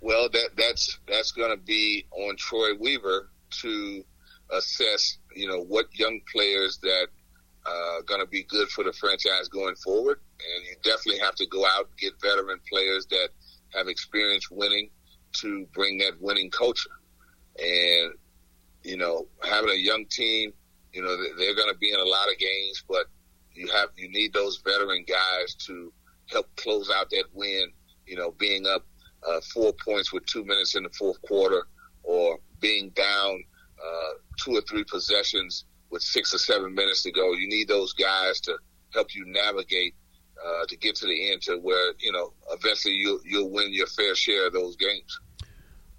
Well, 0.00 0.28
that 0.30 0.50
that's 0.56 0.98
that's 1.08 1.32
going 1.32 1.50
to 1.50 1.62
be 1.62 2.06
on 2.10 2.36
Troy 2.36 2.74
Weaver 2.78 3.30
to 3.62 4.04
assess, 4.50 5.18
you 5.34 5.48
know, 5.48 5.62
what 5.62 5.86
young 5.98 6.20
players 6.30 6.78
that 6.82 7.06
are 7.66 7.98
uh, 7.98 8.02
going 8.02 8.20
to 8.20 8.26
be 8.26 8.44
good 8.44 8.68
for 8.68 8.84
the 8.84 8.92
franchise 8.92 9.48
going 9.48 9.74
forward. 9.76 10.20
And 10.38 10.66
you 10.66 10.76
definitely 10.84 11.20
have 11.20 11.34
to 11.36 11.46
go 11.46 11.66
out 11.66 11.88
and 11.88 11.98
get 11.98 12.12
veteran 12.20 12.60
players 12.70 13.06
that– 13.06 13.28
have 13.74 13.88
experience 13.88 14.50
winning 14.50 14.90
to 15.34 15.66
bring 15.74 15.98
that 15.98 16.12
winning 16.20 16.50
culture. 16.50 16.90
And, 17.58 18.14
you 18.82 18.96
know, 18.96 19.26
having 19.42 19.70
a 19.70 19.74
young 19.74 20.06
team, 20.06 20.52
you 20.98 21.04
know, 21.04 21.16
they're 21.38 21.54
going 21.54 21.72
to 21.72 21.78
be 21.78 21.92
in 21.92 22.00
a 22.00 22.04
lot 22.04 22.28
of 22.28 22.36
games, 22.38 22.82
but 22.88 23.06
you 23.54 23.68
have, 23.68 23.90
you 23.96 24.08
need 24.10 24.32
those 24.32 24.60
veteran 24.64 25.04
guys 25.06 25.54
to 25.66 25.92
help 26.26 26.46
close 26.56 26.90
out 26.90 27.08
that 27.10 27.22
win, 27.32 27.70
you 28.04 28.16
know, 28.16 28.32
being 28.32 28.66
up 28.66 28.84
uh, 29.24 29.40
four 29.54 29.72
points 29.84 30.12
with 30.12 30.26
two 30.26 30.44
minutes 30.44 30.74
in 30.74 30.82
the 30.82 30.90
fourth 30.98 31.22
quarter 31.22 31.68
or 32.02 32.40
being 32.58 32.90
down 32.96 33.44
uh, 33.80 34.14
two 34.42 34.56
or 34.56 34.60
three 34.62 34.82
possessions 34.82 35.66
with 35.90 36.02
six 36.02 36.34
or 36.34 36.38
seven 36.38 36.74
minutes 36.74 37.04
to 37.04 37.12
go. 37.12 37.32
You 37.32 37.48
need 37.48 37.68
those 37.68 37.92
guys 37.92 38.40
to 38.40 38.58
help 38.92 39.14
you 39.14 39.24
navigate 39.24 39.94
uh, 40.44 40.66
to 40.66 40.76
get 40.78 40.96
to 40.96 41.06
the 41.06 41.30
end 41.30 41.42
to 41.42 41.58
where 41.58 41.92
you 42.00 42.10
know 42.10 42.32
eventually 42.50 42.94
you 42.94 43.20
you'll 43.24 43.50
win 43.50 43.72
your 43.72 43.86
fair 43.86 44.16
share 44.16 44.48
of 44.48 44.52
those 44.52 44.74
games. 44.76 45.20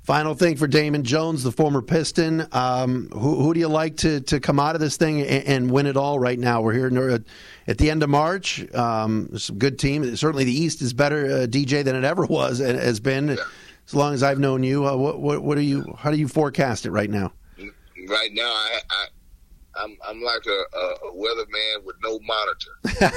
Final 0.04 0.34
thing 0.34 0.56
for 0.56 0.66
Damon 0.66 1.04
Jones, 1.04 1.44
the 1.44 1.52
former 1.52 1.82
Piston. 1.82 2.48
Um, 2.52 3.10
who, 3.10 3.44
who, 3.44 3.54
do 3.54 3.60
you 3.60 3.68
like 3.68 3.98
to, 3.98 4.22
to 4.22 4.40
come 4.40 4.60
out 4.60 4.74
of 4.74 4.82
this 4.82 4.98
thing 4.98 5.22
and, 5.22 5.46
and 5.46 5.72
win 5.72 5.86
it 5.86 5.98
all 5.98 6.18
right 6.18 6.40
now? 6.40 6.62
We're 6.62 6.74
here 6.74 7.24
at 7.68 7.78
the 7.78 7.92
end 7.92 8.02
of 8.02 8.10
March. 8.10 8.66
Um, 8.74 9.38
some 9.38 9.58
good 9.58 9.78
team. 9.78 10.16
Certainly, 10.16 10.46
the 10.46 10.54
East 10.54 10.82
is 10.82 10.94
better 10.94 11.26
uh, 11.26 11.48
DJ 11.48 11.84
than 11.84 11.96
it 11.96 12.04
ever 12.04 12.26
was 12.30 12.60
and 12.60 12.80
has 12.80 13.00
been 13.00 13.32
as 13.32 13.94
long 13.94 14.14
as 14.14 14.24
I've 14.24 14.40
known 14.40 14.64
you. 14.64 14.88
Uh, 14.88 14.96
what, 14.96 15.20
what, 15.20 15.44
what 15.44 15.58
are 15.58 15.62
you? 15.62 15.86
How 15.98 16.12
do 16.12 16.18
you 16.18 16.28
forecast 16.28 16.86
it 16.86 16.92
right 16.92 17.10
now? 17.10 17.32
Right 18.08 18.32
now, 18.34 18.50
I, 18.50 18.80
I 18.90 19.06
I'm 19.80 19.98
I'm 20.08 20.22
like 20.22 20.46
a, 20.46 20.78
a 20.78 21.12
weatherman 21.16 21.86
with 21.86 21.96
no 22.04 22.20
monitor. 22.20 22.72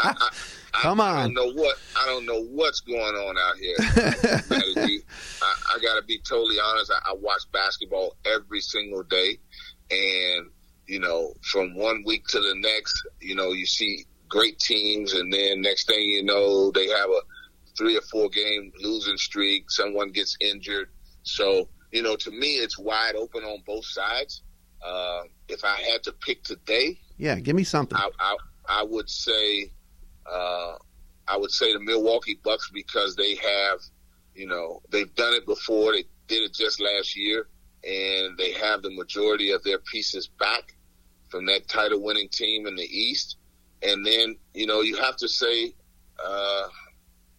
I, 0.00 0.14
I, 0.20 0.30
Come 0.72 1.00
on. 1.00 1.16
I 1.16 1.22
don't 1.22 1.34
know 1.34 1.52
what 1.52 1.76
I 1.96 2.06
don't 2.06 2.26
know 2.26 2.42
what's 2.42 2.80
going 2.80 3.14
on 3.14 3.36
out 3.38 3.56
here. 3.56 3.76
I, 5.42 5.54
I 5.74 5.78
got 5.82 5.96
to 5.96 6.02
be 6.06 6.18
totally 6.18 6.58
honest. 6.60 6.92
I, 6.92 7.10
I 7.10 7.14
watch 7.14 7.42
basketball 7.52 8.16
every 8.24 8.60
single 8.60 9.02
day, 9.02 9.38
and 9.90 10.50
you 10.86 11.00
know, 11.00 11.32
from 11.42 11.74
one 11.74 12.02
week 12.06 12.26
to 12.28 12.40
the 12.40 12.54
next, 12.56 12.94
you 13.20 13.34
know, 13.34 13.52
you 13.52 13.66
see 13.66 14.06
great 14.28 14.58
teams, 14.58 15.14
and 15.14 15.32
then 15.32 15.62
next 15.62 15.86
thing 15.86 16.00
you 16.00 16.22
know, 16.22 16.70
they 16.70 16.88
have 16.88 17.10
a 17.10 17.20
three 17.76 17.96
or 17.96 18.02
four 18.02 18.28
game 18.28 18.72
losing 18.80 19.16
streak. 19.16 19.70
Someone 19.70 20.12
gets 20.12 20.36
injured, 20.40 20.90
so 21.22 21.68
you 21.92 22.02
know, 22.02 22.16
to 22.16 22.30
me, 22.30 22.56
it's 22.56 22.78
wide 22.78 23.14
open 23.16 23.42
on 23.42 23.62
both 23.66 23.84
sides. 23.86 24.42
Uh, 24.84 25.22
if 25.48 25.64
I 25.64 25.76
had 25.90 26.02
to 26.04 26.12
pick 26.12 26.44
today, 26.44 26.98
yeah, 27.16 27.38
give 27.40 27.56
me 27.56 27.64
something. 27.64 27.98
I, 27.98 28.10
I, 28.20 28.36
I 28.68 28.82
would 28.82 29.10
say 29.10 29.70
uh, 30.30 30.74
I 31.26 31.36
would 31.36 31.50
say 31.50 31.72
the 31.72 31.80
Milwaukee 31.80 32.38
Bucks 32.42 32.70
because 32.72 33.16
they 33.16 33.34
have, 33.36 33.80
you 34.34 34.46
know, 34.46 34.82
they've 34.90 35.14
done 35.14 35.34
it 35.34 35.46
before. 35.46 35.92
They 35.92 36.04
did 36.26 36.42
it 36.42 36.54
just 36.54 36.80
last 36.80 37.16
year, 37.16 37.48
and 37.84 38.36
they 38.38 38.52
have 38.52 38.82
the 38.82 38.90
majority 38.90 39.50
of 39.50 39.62
their 39.64 39.78
pieces 39.78 40.28
back 40.38 40.74
from 41.28 41.44
that 41.46 41.68
title 41.68 42.02
winning 42.02 42.28
team 42.28 42.66
in 42.66 42.76
the 42.76 42.84
East. 42.84 43.36
And 43.82 44.04
then, 44.04 44.36
you 44.54 44.66
know, 44.66 44.80
you 44.80 44.96
have 44.96 45.16
to 45.16 45.28
say 45.28 45.74
uh, 46.24 46.68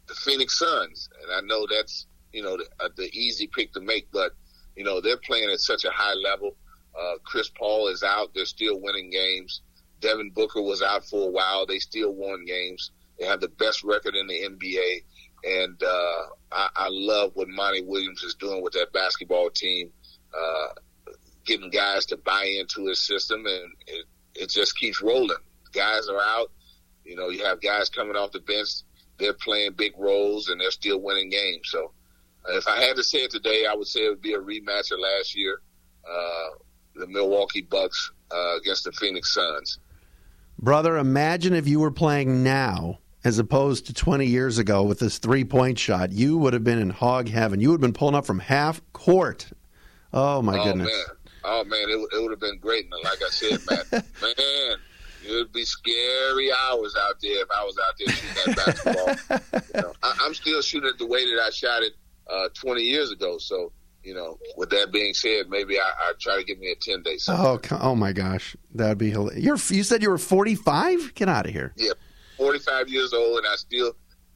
the 0.08 0.14
Phoenix 0.14 0.58
Suns. 0.60 1.10
And 1.22 1.32
I 1.32 1.42
know 1.42 1.66
that's, 1.70 2.06
you 2.32 2.44
know, 2.44 2.58
the, 2.58 2.66
uh, 2.80 2.90
the 2.96 3.10
easy 3.12 3.48
pick 3.48 3.74
to 3.74 3.82
make, 3.82 4.08
but, 4.12 4.34
you 4.76 4.84
know, 4.84 5.02
they're 5.02 5.18
playing 5.18 5.50
at 5.50 5.60
such 5.60 5.86
a 5.86 5.90
high 5.90 6.14
level. 6.14 6.56
Uh, 6.98 7.16
Chris 7.24 7.50
Paul 7.50 7.88
is 7.88 8.04
out. 8.04 8.34
They're 8.34 8.46
still 8.46 8.80
winning 8.80 9.10
games. 9.10 9.62
Devin 10.02 10.32
Booker 10.32 10.62
was 10.62 10.82
out 10.82 11.06
for 11.06 11.28
a 11.28 11.32
while. 11.32 11.66
They 11.66 11.80
still 11.80 12.14
won 12.14 12.46
games. 12.46 12.92
They 13.20 13.26
have 13.26 13.42
the 13.42 13.50
best 13.50 13.84
record 13.84 14.16
in 14.16 14.28
the 14.28 14.42
NBA. 14.42 15.04
And 15.44 15.82
uh, 15.82 16.22
I, 16.52 16.70
I 16.76 16.88
love 16.90 17.32
what 17.36 17.48
Monty 17.48 17.82
Williams 17.82 18.24
is 18.24 18.36
doing 18.36 18.62
with 18.62 18.74
that 18.74 18.94
basketball 18.94 19.50
team, 19.50 19.92
uh, 20.34 20.68
getting 21.46 21.70
guys 21.70 22.06
to 22.08 22.18
buy 22.18 22.46
into 22.60 22.88
his 22.88 23.06
system, 23.06 23.46
and 23.46 23.74
it, 23.88 24.06
it 24.36 24.50
just 24.50 24.78
keeps 24.78 25.02
rolling. 25.02 25.38
Guys 25.74 26.08
are 26.10 26.20
out. 26.20 26.52
You 27.06 27.16
know, 27.16 27.30
you 27.30 27.44
have 27.46 27.62
guys 27.62 27.90
coming 27.90 28.16
off 28.16 28.32
the 28.32 28.40
bench. 28.40 28.70
They're 29.18 29.34
playing 29.34 29.74
big 29.74 29.94
roles, 29.98 30.50
and 30.50 30.60
they're 30.60 30.72
still 30.72 31.00
winning 31.00 31.30
games. 31.30 31.70
So, 31.70 31.92
if 32.50 32.68
I 32.68 32.82
had 32.82 32.96
to 32.96 33.04
say 33.04 33.20
it 33.20 33.32
today, 33.32 33.66
I 33.66 33.76
would 33.76 33.88
say 33.88 34.06
it 34.06 34.10
would 34.10 34.22
be 34.22 34.34
a 34.34 34.40
rematch 34.40 34.92
of 34.92 35.00
last 35.00 35.36
year, 35.36 35.62
uh, 36.10 36.50
the 36.96 37.08
Milwaukee 37.08 37.62
Bucks 37.62 38.12
uh, 38.32 38.58
against 38.58 38.84
the 38.84 38.92
Phoenix 38.92 39.34
Suns. 39.34 39.80
Brother, 40.58 40.98
imagine 40.98 41.54
if 41.54 41.68
you 41.68 41.80
were 41.80 41.92
playing 41.92 42.44
now 42.44 43.00
as 43.24 43.40
opposed 43.40 43.88
to 43.88 43.94
20 43.94 44.26
years 44.26 44.58
ago 44.58 44.84
with 44.84 45.00
this 45.00 45.18
three 45.18 45.44
point 45.44 45.78
shot. 45.78 46.12
You 46.12 46.38
would 46.38 46.54
have 46.54 46.64
been 46.64 46.80
in 46.80 46.90
hog 46.90 47.30
heaven. 47.30 47.60
You 47.60 47.70
would 47.70 47.76
have 47.76 47.82
been 47.82 47.94
pulling 47.94 48.16
up 48.16 48.26
from 48.26 48.40
half 48.40 48.82
court. 48.94 49.48
Oh, 50.14 50.42
my 50.42 50.60
oh, 50.60 50.64
goodness. 50.64 50.88
Man. 50.88 51.16
Oh 51.44 51.64
man, 51.64 51.90
it, 51.90 52.16
it 52.16 52.22
would 52.22 52.32
have 52.32 52.40
been 52.40 52.58
great. 52.60 52.86
And 52.86 53.04
like 53.04 53.22
I 53.26 53.30
said, 53.30 53.60
Matt, 53.70 53.92
man, 54.22 54.78
it 55.26 55.34
would 55.34 55.52
be 55.54 55.64
scary 55.64 56.52
hours 56.52 56.96
out 57.00 57.16
there 57.22 57.42
if 57.42 57.48
I 57.50 57.64
was 57.64 57.78
out 57.88 57.94
there 57.98 58.14
shooting 58.14 58.54
that 58.54 58.66
basketball. 58.66 59.62
you 59.76 59.82
know, 59.82 59.94
I, 60.04 60.26
am 60.26 60.34
still 60.34 60.62
shooting 60.62 60.90
it 60.90 60.98
the 60.98 61.08
way 61.08 61.26
that 61.34 61.42
I 61.42 61.50
shot 61.50 61.84
it 61.84 61.94
uh, 62.30 62.50
20 62.56 62.82
years 62.82 63.12
ago. 63.12 63.38
So, 63.38 63.72
you 64.04 64.14
know, 64.14 64.38
with 64.58 64.70
that 64.70 64.92
being 64.92 65.14
said, 65.14 65.50
maybe 65.50 65.80
I, 65.80 65.84
I 65.84 66.14
try 66.20 66.38
to 66.38 66.44
give 66.44 66.60
me 66.60 66.72
a 66.72 66.76
10 66.76 67.04
day. 67.04 67.18
Oh, 67.28 67.60
oh 67.72 67.96
my 67.96 68.12
gosh, 68.12 68.56
that'd 68.74 68.98
be 68.98 69.10
hilarious. 69.10 69.44
You're, 69.44 69.78
you 69.78 69.84
said 69.84 70.02
you 70.02 70.10
were 70.10 70.18
45. 70.18 71.16
Get 71.16 71.30
out 71.30 71.46
of 71.46 71.52
here. 71.52 71.74
Yeah, 71.76 71.94
45 72.38 72.90
years 72.90 73.14
old, 73.14 73.40
and 73.40 73.48
I 73.48 73.56
still 73.56 73.94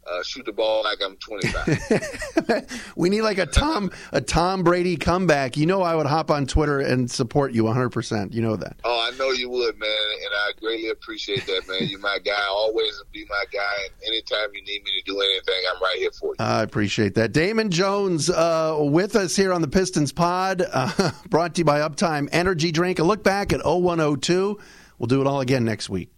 uh, 0.10 0.24
shoot 0.24 0.46
the 0.46 0.52
ball 0.52 0.84
like 0.84 1.00
I'm 1.04 1.16
25. 1.18 2.94
we 2.96 3.10
need 3.10 3.22
like 3.22 3.38
a 3.38 3.46
Tom 3.46 3.92
a 4.12 4.22
Tom 4.22 4.64
Brady 4.64 4.98
comeback. 4.98 5.58
You 5.58 5.66
know, 5.66 5.82
I 5.82 5.96
would 5.96 6.06
hop 6.06 6.32
on 6.32 6.46
Twitter 6.46 6.80
and 6.80 7.10
support 7.10 7.54
you 7.54 7.64
100. 7.64 7.90
percent 7.90 8.34
You 8.34 8.42
know 8.42 8.56
that. 8.56 8.78
Oh, 8.84 9.10
I 9.12 9.16
know 9.18 9.32
you 9.32 9.50
would, 9.50 9.80
man, 9.80 9.90
and 9.90 10.34
I 10.34 10.52
greatly 10.60 10.90
appreciate 10.90 11.46
that, 11.46 11.68
man. 11.68 11.88
You're 11.88 12.00
my 12.00 12.20
guy. 12.24 12.46
Always 12.50 13.02
be 13.12 13.26
my 13.30 13.46
guy. 13.52 13.86
And 13.86 14.10
anytime 14.10 14.50
you 14.54 14.62
need 14.64 14.84
me 14.84 14.92
to 15.00 15.12
do 15.12 15.20
anything, 15.20 15.62
I'm 15.74 15.82
right 15.82 15.98
here 15.98 16.12
for 16.12 16.28
you. 16.30 16.36
I 16.40 16.64
appreciate 16.64 17.16
that. 17.16 17.32
Damon 17.32 17.72
Jones 17.72 18.30
uh, 18.30 18.78
with 18.80 19.16
us 19.16 19.36
here 19.36 19.54
on 19.54 19.62
the 19.62 19.68
Pistons 19.68 20.12
Pod, 20.12 20.64
uh, 20.72 21.12
brought 21.30 21.56
to 21.56 21.60
you 21.62 21.66
by 21.66 21.80
Uptime 21.80 22.30
Energy 22.32 22.72
Drink. 22.72 23.00
A 23.00 23.04
look 23.04 23.24
back 23.24 23.54
at 23.54 23.62
0102. 23.66 24.60
We'll 25.00 25.08
do 25.08 25.22
it 25.22 25.28
all 25.28 25.42
again 25.42 25.66
next 25.66 25.90
week. 25.90 26.10